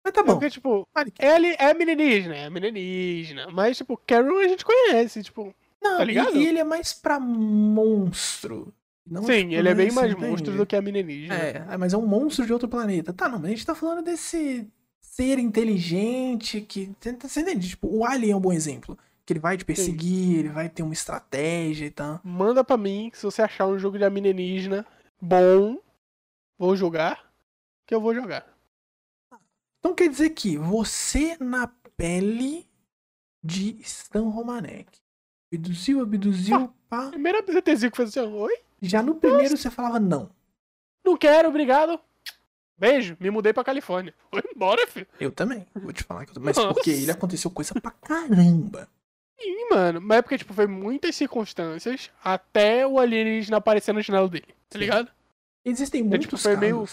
[0.04, 0.34] Mas tá bom.
[0.34, 3.48] Porque, tipo, que- é, é alienígena, é alienígena.
[3.50, 5.54] Mas, tipo, Carrion a gente conhece, tipo.
[5.82, 6.36] Não, tá ligado?
[6.36, 8.72] E, ele é mais pra monstro.
[9.08, 10.26] Não, sim, tipo, ele é bem mais entende?
[10.30, 11.34] monstro do que a alienígena.
[11.34, 13.12] É, é, mas é um monstro de outro planeta.
[13.12, 14.68] Tá, não, mas a gente tá falando desse
[15.16, 16.94] ser inteligente que.
[17.00, 17.70] Você você entende?
[17.70, 18.98] Tipo, o Alien é um bom exemplo.
[19.24, 22.20] Que ele vai te perseguir, ele vai ter uma estratégia e tal.
[22.22, 24.86] Manda pra mim, se você achar um jogo de alienígena
[25.20, 25.78] bom,
[26.56, 27.32] vou jogar,
[27.84, 28.46] que eu vou jogar.
[29.80, 32.68] Então quer dizer que você na pele
[33.42, 35.00] de Stan Romanek.
[35.52, 37.08] Abduziu, abduziu, pá.
[37.08, 38.52] Primeira BTzinha que fez assim, oi?
[38.80, 40.30] Já no primeiro você falava não.
[41.04, 42.00] Não quero, obrigado.
[42.78, 44.12] Beijo, me mudei pra Califórnia.
[44.30, 45.06] Foi embora, filho.
[45.18, 45.66] Eu também.
[45.74, 46.46] Vou te falar que eu também.
[46.48, 46.74] Mas Nossa.
[46.74, 48.88] porque ele aconteceu coisa pra caramba.
[49.40, 50.00] Sim, mano.
[50.00, 54.78] Mas é porque, tipo, foi muitas circunstâncias até o alienígena aparecer na janela dele, tá
[54.78, 55.10] ligado?
[55.64, 56.60] Existem tipo, muitos foi casos.
[56.60, 56.86] meio-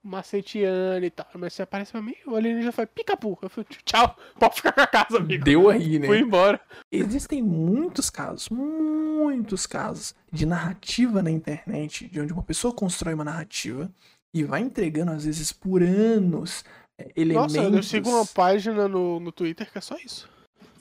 [0.00, 1.26] Macetiano e tal.
[1.34, 3.36] Mas você aparece pra mim, o alienígena foi pica-pu.
[3.42, 5.44] Eu falei, tchau, pode ficar com a casa, amigo.
[5.44, 6.06] Deu aí, né?
[6.06, 6.60] Fui embora.
[6.90, 13.24] Existem muitos casos, muitos casos de narrativa na internet, de onde uma pessoa constrói uma
[13.24, 13.90] narrativa
[14.32, 16.64] e vai entregando, às vezes, por anos,
[16.98, 17.54] é, elementos.
[17.54, 20.28] Nossa, eu sigo uma página no, no Twitter que é só isso.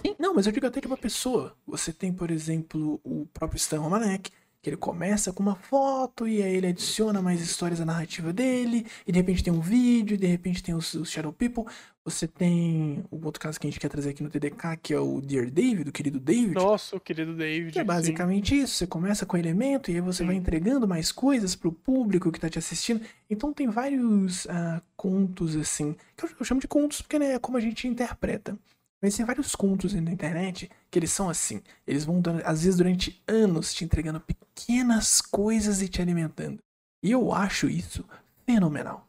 [0.05, 1.55] Sim, não, mas eu digo até de uma pessoa.
[1.65, 4.31] Você tem, por exemplo, o próprio Stan Romanek,
[4.61, 8.85] que ele começa com uma foto e aí ele adiciona mais histórias à narrativa dele,
[9.05, 11.65] e de repente tem um vídeo, e de repente tem os, os Shadow People.
[12.03, 14.99] Você tem o outro caso que a gente quer trazer aqui no TDK, que é
[14.99, 16.55] o Dear David, o querido David.
[16.55, 17.73] Nossa, o querido David.
[17.73, 17.85] Que é sim.
[17.85, 18.75] basicamente isso.
[18.75, 20.27] Você começa com o elemento e aí você Sim.
[20.27, 23.01] vai entregando mais coisas pro público que tá te assistindo.
[23.29, 25.97] Então tem vários ah, contos assim.
[26.15, 28.57] Que eu, eu chamo de contos porque né, é como a gente interpreta.
[29.01, 31.61] Mas tem vários contos aí na internet que eles são assim.
[31.85, 36.59] Eles vão, dando, às vezes, durante anos te entregando pequenas coisas e te alimentando.
[37.03, 38.03] E eu acho isso
[38.45, 39.07] fenomenal.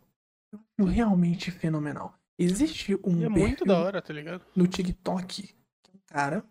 [0.52, 2.14] Eu acho realmente fenomenal.
[2.38, 4.44] Existe um E é muito da hora, tá ligado?
[4.54, 6.44] no TikTok que é um cara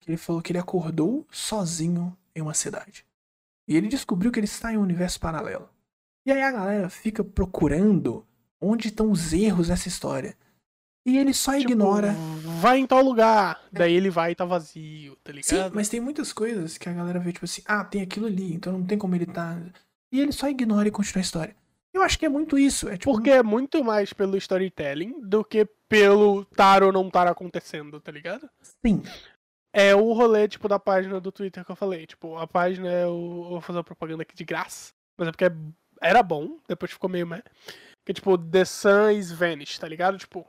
[0.00, 3.06] que ele falou que ele acordou sozinho em uma cidade.
[3.66, 5.68] E ele descobriu que ele está em um universo paralelo.
[6.26, 8.26] E aí a galera fica procurando
[8.60, 10.36] onde estão os erros dessa história.
[11.04, 12.14] E ele só Tipo, ignora.
[12.60, 13.60] Vai em tal lugar.
[13.72, 15.74] Daí ele vai e tá vazio, tá Sim, ligado?
[15.74, 18.72] mas tem muitas coisas que a galera vê, tipo assim, ah, tem aquilo ali, então
[18.74, 19.60] não tem como ele tá.
[20.12, 21.56] E ele só ignora e continua a história.
[21.92, 22.88] Eu acho que é muito isso.
[22.88, 23.12] É tipo.
[23.12, 28.10] Porque é muito mais pelo storytelling do que pelo tar ou não estar acontecendo, tá
[28.12, 28.48] ligado?
[28.86, 29.02] Sim.
[29.74, 32.06] É o rolê, tipo, da página do Twitter que eu falei.
[32.06, 33.10] Tipo, a página é o.
[33.44, 34.92] eu Vou fazer uma propaganda aqui de graça.
[35.18, 35.52] Mas é porque é-
[36.00, 37.28] era bom, depois ficou meio.
[38.04, 40.16] Que tipo, The Sun is Vanished, tá ligado?
[40.18, 40.46] Tipo,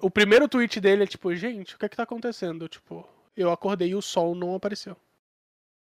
[0.00, 2.68] o primeiro tweet dele é tipo, gente, o que é que tá acontecendo?
[2.68, 4.96] Tipo, eu acordei e o sol não apareceu.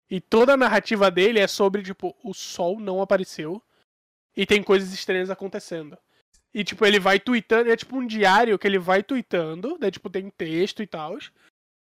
[0.10, 3.62] E toda a narrativa dele é sobre, tipo, o sol não apareceu
[4.36, 5.98] e tem coisas estranhas acontecendo.
[6.54, 10.10] E, tipo, ele vai tweetando, é tipo um diário que ele vai tweetando, daí, tipo,
[10.10, 11.18] tem texto e tal.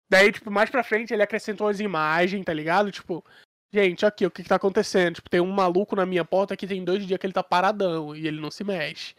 [0.08, 2.92] Daí, tipo, mais pra frente ele acrescentou as imagens, tá ligado?
[2.92, 3.24] Tipo,
[3.72, 5.16] gente, aqui, o que que tá acontecendo?
[5.16, 8.14] Tipo, tem um maluco na minha porta que tem dois dias que ele tá paradão
[8.14, 9.14] e ele não se mexe.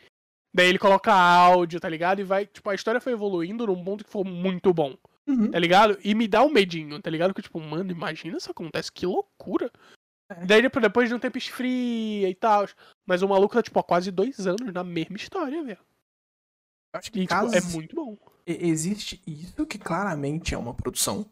[0.54, 2.20] Daí ele coloca áudio, tá ligado?
[2.20, 4.96] E vai, tipo, a história foi evoluindo num ponto que foi muito bom,
[5.28, 5.50] Uhum.
[5.52, 5.98] tá ligado?
[6.04, 7.34] E me dá um medinho, tá ligado?
[7.34, 9.72] Que tipo, mano, imagina isso acontece, que loucura.
[10.30, 10.46] É.
[10.46, 12.68] Daí depois, depois de um tempo esfria e tal.
[13.06, 15.80] Mas o maluco tá, tipo, há quase dois anos na mesma história, velho.
[16.96, 18.18] Acho E, que tipo, casos- é muito bom.
[18.46, 21.26] e- existe isso que claramente é uma produção.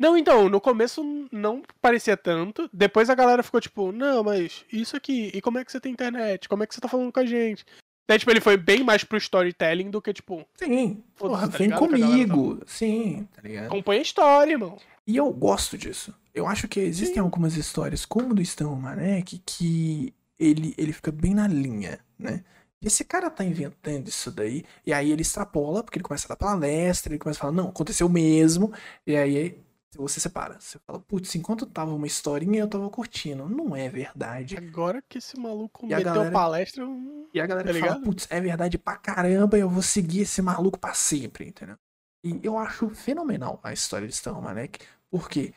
[0.00, 1.02] Não, então, no começo
[1.32, 2.70] não parecia tanto.
[2.72, 5.92] Depois a galera ficou tipo, não, mas isso aqui, e como é que você tem
[5.92, 6.48] internet?
[6.48, 7.64] Como é que você tá falando com a gente?
[8.08, 11.68] Daí, tipo, ele foi bem mais pro storytelling do que, tipo, Sim, porra, tá vem
[11.68, 11.78] ligado?
[11.78, 12.60] Comigo.
[12.66, 13.66] Sim, tá ligado?
[13.66, 14.78] acompanha a história, irmão.
[15.06, 16.14] E eu gosto disso.
[16.34, 17.20] Eu acho que existem Sim.
[17.20, 22.42] algumas histórias, como do Stan Manek, que ele, ele fica bem na linha, né?
[22.80, 26.30] E esse cara tá inventando isso daí, e aí ele extrapola, porque ele começa a
[26.30, 28.72] dar palestra, ele começa a falar, não, aconteceu mesmo,
[29.06, 29.58] e aí
[29.96, 30.56] você separa.
[30.60, 33.48] Você fala, putz, enquanto tava uma historinha, eu tava curtindo.
[33.48, 34.56] Não é verdade.
[34.56, 36.82] Agora que esse maluco E meteu galera- palestra.
[36.84, 40.40] eu- E a galera Tá fala, putz, é verdade pra caramba, eu vou seguir esse
[40.42, 41.76] maluco pra sempre, entendeu?
[42.24, 44.80] E eu acho fenomenal a história de Stan Manek,
[45.10, 45.52] porque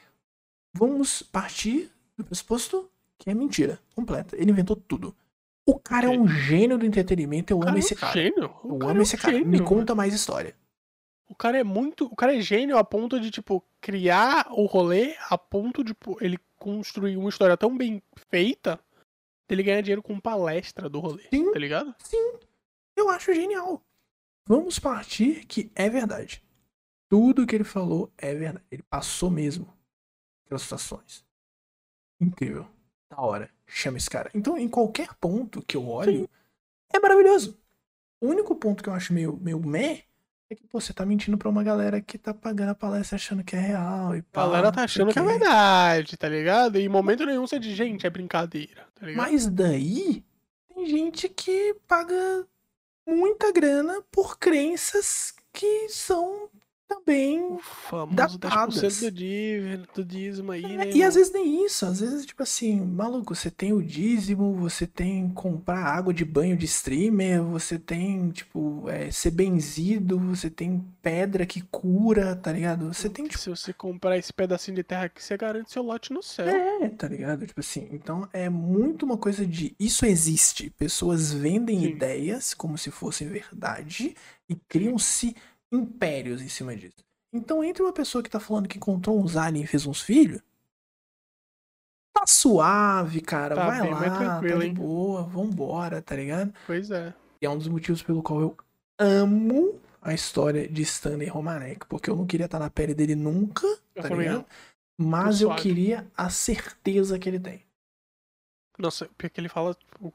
[0.73, 4.36] vamos partir do pressuposto que é mentira completa.
[4.38, 5.15] Ele inventou tudo.
[5.67, 8.13] O cara é um gênio do entretenimento, eu amo é esse cara.
[8.13, 8.51] gênio.
[8.63, 9.39] O Eu amo é esse cara.
[9.45, 10.55] Me conta mais história.
[11.32, 12.07] O cara é muito.
[12.07, 16.21] O cara é gênio a ponto de, tipo, criar o rolê a ponto de, tipo,
[16.21, 18.77] ele construir uma história tão bem feita
[19.47, 21.23] dele ganhar dinheiro com palestra do rolê.
[21.34, 21.49] Sim.
[21.53, 21.95] Tá ligado?
[21.99, 22.34] Sim,
[22.97, 23.82] eu acho genial.
[24.45, 26.43] Vamos partir que é verdade.
[27.09, 28.65] Tudo que ele falou é verdade.
[28.69, 29.73] Ele passou mesmo
[30.49, 31.25] pelas situações.
[32.19, 32.67] Incrível.
[33.09, 33.49] Da hora.
[33.65, 34.29] Chama esse cara.
[34.36, 36.27] Então, em qualquer ponto que eu olho, Sim.
[36.93, 37.57] é maravilhoso.
[38.19, 40.03] O único ponto que eu acho meio, meio meh
[40.54, 43.43] é que, pô, você tá mentindo pra uma galera que tá pagando a palestra achando
[43.43, 45.28] que é real e A pá, galera tá achando que é quê.
[45.28, 46.78] verdade, tá ligado?
[46.78, 49.32] E em momento nenhum você diz, gente, é brincadeira, tá ligado?
[49.32, 50.24] Mas daí
[50.68, 52.47] tem gente que paga
[53.08, 56.49] muita grana por crenças que são
[56.91, 57.41] também.
[57.41, 58.75] O famoso Datadas.
[58.75, 60.85] 10% do, dízimo, do dízimo aí, né?
[60.85, 61.07] e irmão?
[61.07, 65.29] às vezes nem isso, às vezes, tipo assim, maluco, você tem o dízimo, você tem
[65.29, 71.45] comprar água de banho de streamer, você tem, tipo, é, ser benzido, você tem pedra
[71.45, 72.93] que cura, tá ligado?
[72.93, 73.37] Você tem, tipo.
[73.37, 76.47] Se você comprar esse pedacinho de terra aqui, você garante seu lote no céu.
[76.47, 77.45] É, tá ligado?
[77.47, 80.69] Tipo assim, então é muito uma coisa de isso existe.
[80.71, 81.87] Pessoas vendem Sim.
[81.87, 84.15] ideias como se fossem verdade
[84.49, 85.35] e criam-se
[85.72, 87.03] impérios em cima disso.
[87.34, 90.41] Então, entre uma pessoa que tá falando que encontrou uns aliens e fez uns filhos,
[92.13, 93.55] tá suave, cara.
[93.55, 94.74] Tá vai bem lá, tranquilo, tá de hein?
[94.74, 96.53] boa, vambora, tá ligado?
[96.67, 97.13] Pois é.
[97.41, 98.57] E é um dos motivos pelo qual eu
[98.99, 103.65] amo a história de Stanley Romanek, porque eu não queria estar na pele dele nunca,
[103.95, 104.36] Eu tá ligado?
[104.39, 104.45] não.
[104.97, 105.61] Mas Tô eu suave.
[105.63, 107.65] queria a certeza que ele tem.
[108.78, 109.74] Nossa, porque ele fala.
[109.74, 110.13] tipo,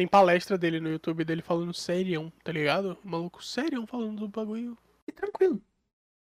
[0.00, 2.96] Tem palestra dele no YouTube dele falando serião, tá ligado?
[3.04, 4.78] O maluco serião falando do bagulho.
[5.06, 5.60] E tranquilo.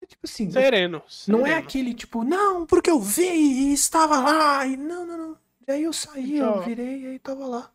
[0.00, 1.02] É tipo assim, Sereno.
[1.26, 1.66] não é sereno.
[1.66, 4.64] aquele tipo, não, porque eu vi e estava lá.
[4.64, 5.38] E não, não, não.
[5.66, 7.68] E aí eu saí, eu Então- virei e aí tava lá.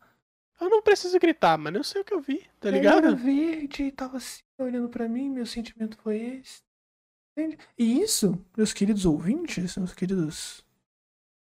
[0.58, 1.76] Eu não preciso gritar, mano.
[1.76, 3.08] Eu sei o que eu vi, tá E ligado?
[3.08, 6.62] Era verde e tava assim, olhando pra mim, meu sentimento foi esse.
[7.36, 7.58] Entende?
[7.78, 10.64] E isso, meus queridos ouvintes, meus queridos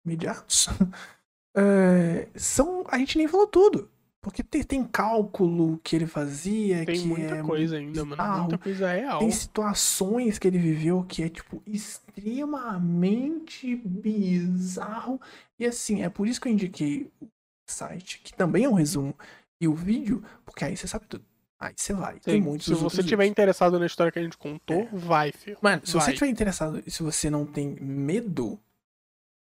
[0.06, 0.68] imediatos,
[1.54, 2.86] é, são.
[2.88, 3.90] A gente nem falou tudo.
[4.20, 8.38] Porque tem, tem cálculo que ele fazia, Tem que muita é coisa ainda, mano.
[8.40, 9.20] Muita coisa real.
[9.20, 15.20] Tem situações que ele viveu que é, tipo, extremamente bizarro.
[15.58, 17.26] E assim, é por isso que eu indiquei o
[17.70, 19.14] site, que também é um resumo,
[19.60, 21.24] e o vídeo, porque aí você sabe tudo.
[21.60, 22.18] Aí você vai.
[22.20, 23.32] Tem Sim, muitos Se você tiver vídeos.
[23.32, 24.88] interessado na história que a gente contou, É.
[24.92, 25.58] vai, filho.
[25.60, 26.12] Mano, se você vai.
[26.14, 28.58] estiver interessado e se você não tem medo,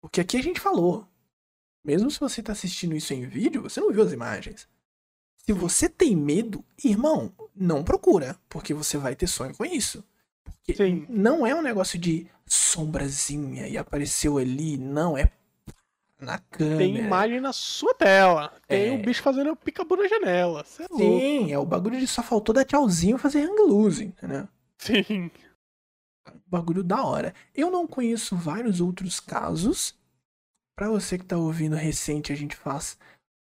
[0.03, 1.07] porque aqui a gente falou.
[1.85, 4.67] Mesmo se você tá assistindo isso em vídeo, você não viu as imagens.
[5.37, 10.03] Se você tem medo, irmão, não procura, porque você vai ter sonho com isso.
[10.43, 11.07] Porque Sim.
[11.11, 15.31] não é um negócio de sombrazinha e apareceu ali, não, é
[16.19, 16.79] na câmera.
[16.79, 18.51] Tem imagem na sua tela.
[18.67, 18.93] Tem É.
[18.99, 20.65] o bicho fazendo picabu na janela.
[20.65, 21.05] Você é louco.
[21.05, 24.49] Sim, é o bagulho de só faltou dar tchauzinho e fazer hang loose, entendeu?
[24.79, 25.31] Sim.
[26.47, 27.35] bagulho da hora.
[27.55, 29.95] Eu não conheço vários outros casos.
[30.77, 32.99] Pra você que tá ouvindo recente, a gente faz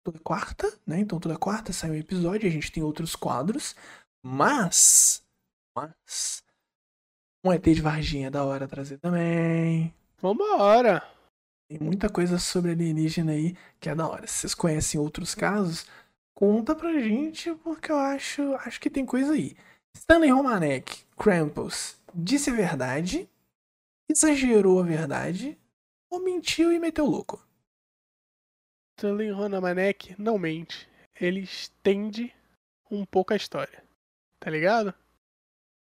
[0.03, 0.99] toda quarta, né?
[0.99, 3.76] Então toda quarta sai um episódio, a gente tem outros quadros.
[4.21, 5.24] Mas.
[5.76, 6.43] Mas.
[7.45, 9.93] Um ET de Varginha é da hora trazer também.
[10.21, 11.03] Vambora.
[11.69, 14.28] Tem muita coisa sobre alienígena aí que é da hora.
[14.28, 15.86] Se vocês conhecem outros casos,
[16.34, 19.55] conta pra gente, porque eu acho, acho que tem coisa aí.
[19.95, 23.30] Stanley Romanek, Krampus, disse a verdade,
[24.09, 25.57] exagerou a verdade,
[26.14, 27.43] ou mentiu e meteu louco.
[28.97, 30.88] Stanley Ronamanek não mente.
[31.20, 32.34] Ele estende
[32.89, 33.84] um pouco a história.
[34.39, 34.93] Tá ligado?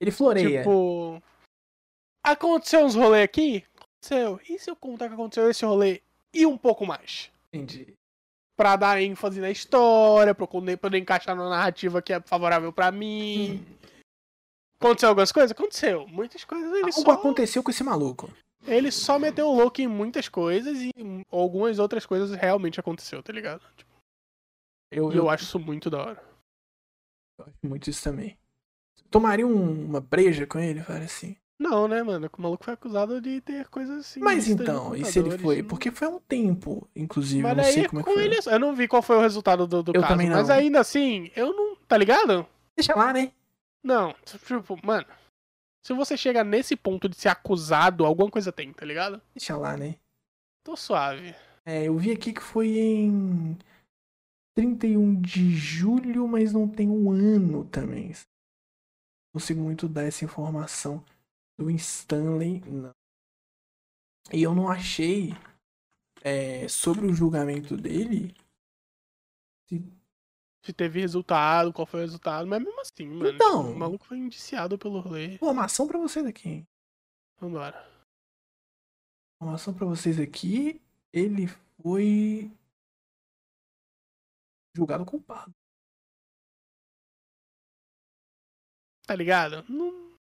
[0.01, 0.59] Ele floreia.
[0.59, 1.23] Tipo.
[2.23, 3.65] Aconteceu uns rolês aqui?
[3.75, 4.39] Aconteceu.
[4.49, 6.01] E se eu contar que aconteceu esse rolê
[6.34, 7.32] e um pouco mais?
[7.53, 7.93] Entendi.
[8.57, 13.65] Pra dar ênfase na história, pra poder encaixar na narrativa que é favorável pra mim.
[14.82, 15.51] Aconteceu algumas coisas?
[15.51, 16.05] Aconteceu.
[16.07, 17.11] Muitas coisas ele Algo só.
[17.11, 18.30] aconteceu com esse maluco.
[18.68, 20.91] Ele só meteu o louco em muitas coisas e
[21.32, 23.61] algumas outras coisas realmente aconteceu, tá ligado?
[23.76, 23.91] Tipo,
[24.91, 26.24] Eu, e eu acho isso muito da hora.
[27.39, 28.38] eu acho muito isso também.
[29.09, 31.36] Tomaria um- uma breja com ele, cara, assim.
[31.59, 32.30] Não, né, mano?
[32.38, 34.20] O maluco foi acusado de ter coisas assim.
[34.20, 35.61] Mas então, e se ele foi?
[35.61, 37.41] não- Porque foi há um tempo, inclusive.
[37.41, 38.24] Mas eu não sei é como é que com foi.
[38.26, 38.38] ele.
[38.45, 40.13] Eu não vi qual foi o resultado do, do Eu caso.
[40.13, 40.55] também Mas não.
[40.55, 41.76] ainda assim, eu não.
[41.88, 42.45] Tá ligado?
[42.76, 43.32] Deixa lá, né?
[43.84, 44.13] Não.
[44.24, 45.05] Tipo, mano.
[45.88, 49.21] Se você chega nesse ponto de ser acusado, alguma coisa tem, tá ligado?
[49.33, 49.95] Deixa lá, né?
[50.61, 51.33] Tô suave.
[51.63, 53.57] É, eu vi aqui que foi em
[54.53, 58.09] 31 de julho, mas não tem um ano também.
[58.09, 58.15] Não
[59.39, 61.01] consigo muito dar essa informação
[61.57, 62.93] do Stanley, não.
[64.33, 65.33] E eu não achei
[66.21, 68.35] é, sobre o julgamento dele.
[69.69, 69.79] Se
[70.74, 72.47] teve resultado, qual foi o resultado.
[72.47, 73.30] Mas mesmo assim, mano.
[73.30, 73.63] Então.
[73.63, 75.36] tipo, o maluco foi indiciado pelo rolê.
[75.36, 76.65] Informação pra vocês aqui?
[77.39, 77.88] Vambora.
[79.36, 80.82] Informação pra vocês aqui.
[81.13, 81.47] Ele
[81.82, 82.51] foi
[84.76, 85.53] julgado culpado.
[89.07, 89.63] Tá ligado?
[89.70, 90.18] Não.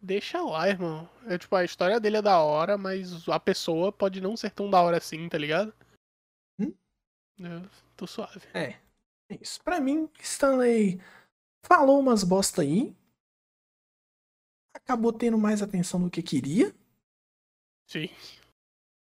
[0.00, 1.08] Deixa lá, irmão.
[1.26, 4.68] É tipo, a história dele é da hora, mas a pessoa pode não ser tão
[4.68, 5.72] da hora assim, tá ligado?
[6.58, 6.74] Hum?
[7.38, 8.40] Eu tô suave.
[8.52, 8.81] É.
[9.32, 9.62] É isso.
[9.62, 11.00] Pra mim, Stanley
[11.64, 12.94] falou umas bosta aí.
[14.74, 16.74] Acabou tendo mais atenção do que queria.
[17.88, 18.08] Sim.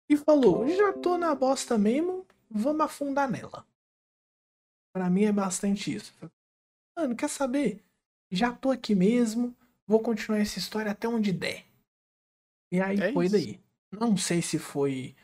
[0.08, 3.66] E falou: já tô na bosta mesmo, vamos afundar nela.
[4.94, 6.14] Pra mim é bastante isso.
[6.96, 7.82] Mano, quer saber?
[8.30, 9.56] Já tô aqui mesmo,
[9.86, 11.66] vou continuar essa história até onde der.
[12.72, 13.34] E aí É foi isso.
[13.34, 13.60] daí.
[13.92, 15.14] Não sei se foi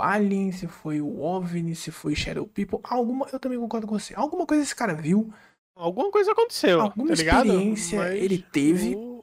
[0.00, 2.78] Alien, se foi o OVNI, se foi Shadow People.
[2.82, 4.14] Alguma, eu também concordo com você.
[4.14, 5.32] Alguma coisa esse cara viu,
[5.74, 6.80] Alguma coisa aconteceu.
[6.80, 8.94] alguma tá experiência Mas ele teve.
[8.96, 9.22] o-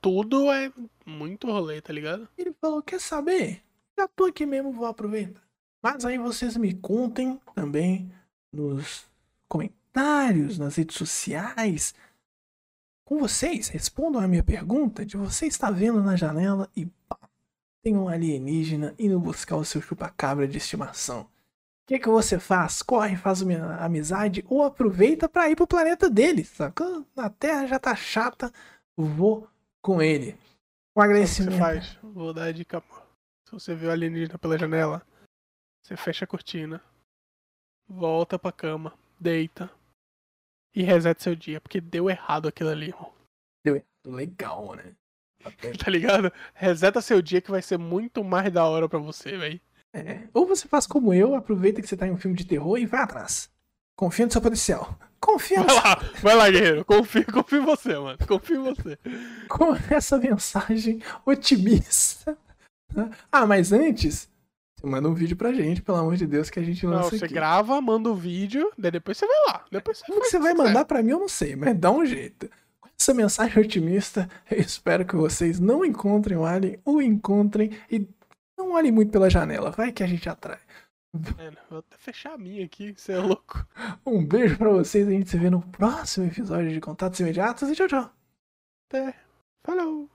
[0.00, 0.72] Tudo é
[1.06, 2.28] muito rolê, tá ligado?
[2.36, 3.62] Ele falou: quer saber?
[3.98, 5.40] Já tô aqui mesmo, vou aproveitar.
[5.82, 8.10] Mas aí vocês me contem também
[8.52, 9.04] nos
[9.48, 11.94] comentários, nas redes sociais.
[13.04, 16.86] Com vocês, respondam a minha pergunta de você está vendo na janela e
[17.82, 21.22] tem um alienígena indo buscar o seu chupacabra de estimação.
[21.22, 21.28] O
[21.88, 22.80] que, que você faz?
[22.80, 27.04] Corre, faz uma amizade ou aproveita para ir pro planeta dele, sacou?
[27.14, 28.52] Na Terra já tá chata,
[28.96, 29.48] vou
[29.82, 30.32] com ele.
[30.32, 30.42] Um Sabe
[30.94, 31.52] o que agradecimento.
[31.52, 31.98] você faz?
[32.02, 32.80] Vou dar a dica.
[33.48, 35.04] Se você viu o alienígena pela janela,
[35.82, 36.80] você fecha a cortina,
[37.88, 39.68] volta pra cama, deita
[40.74, 43.12] e reseta seu dia, porque deu errado aquilo ali, irmão.
[44.04, 44.96] Legal, né?
[45.84, 46.32] Tá ligado?
[46.54, 49.60] Reseta seu dia que vai ser muito mais da hora pra você, velho.
[49.94, 50.20] É.
[50.32, 52.86] Ou você faz como eu, aproveita que você tá em um filme de terror e
[52.86, 53.50] vai atrás.
[53.96, 54.98] Confia no seu potencial.
[55.20, 56.84] Confia no Vai lá, vai lá, guerreiro.
[56.84, 58.18] Confio, confio em você, mano.
[58.26, 58.98] Confio em você.
[59.48, 62.36] com essa mensagem otimista.
[63.30, 64.28] Ah, mas antes,
[64.76, 67.16] você manda um vídeo pra gente, pelo amor de Deus, que a gente Não, lança
[67.16, 67.34] você aqui.
[67.34, 69.64] grava, manda o vídeo, daí depois você vai lá.
[69.70, 70.66] Depois você Como que você vai quiser.
[70.66, 72.50] mandar pra mim, eu não sei, mas dá um jeito.
[72.98, 78.06] Essa mensagem otimista, eu espero que vocês não encontrem o Alien ou encontrem e
[78.56, 79.70] não olhem muito pela janela.
[79.70, 80.60] Vai que a gente atrai.
[81.12, 83.66] Mano, vou até fechar a minha aqui, você é louco.
[84.06, 87.74] Um beijo pra vocês, a gente se vê no próximo episódio de Contatos Imediatos e
[87.74, 88.10] tchau, tchau.
[88.88, 89.14] Até.
[89.64, 90.08] Falou.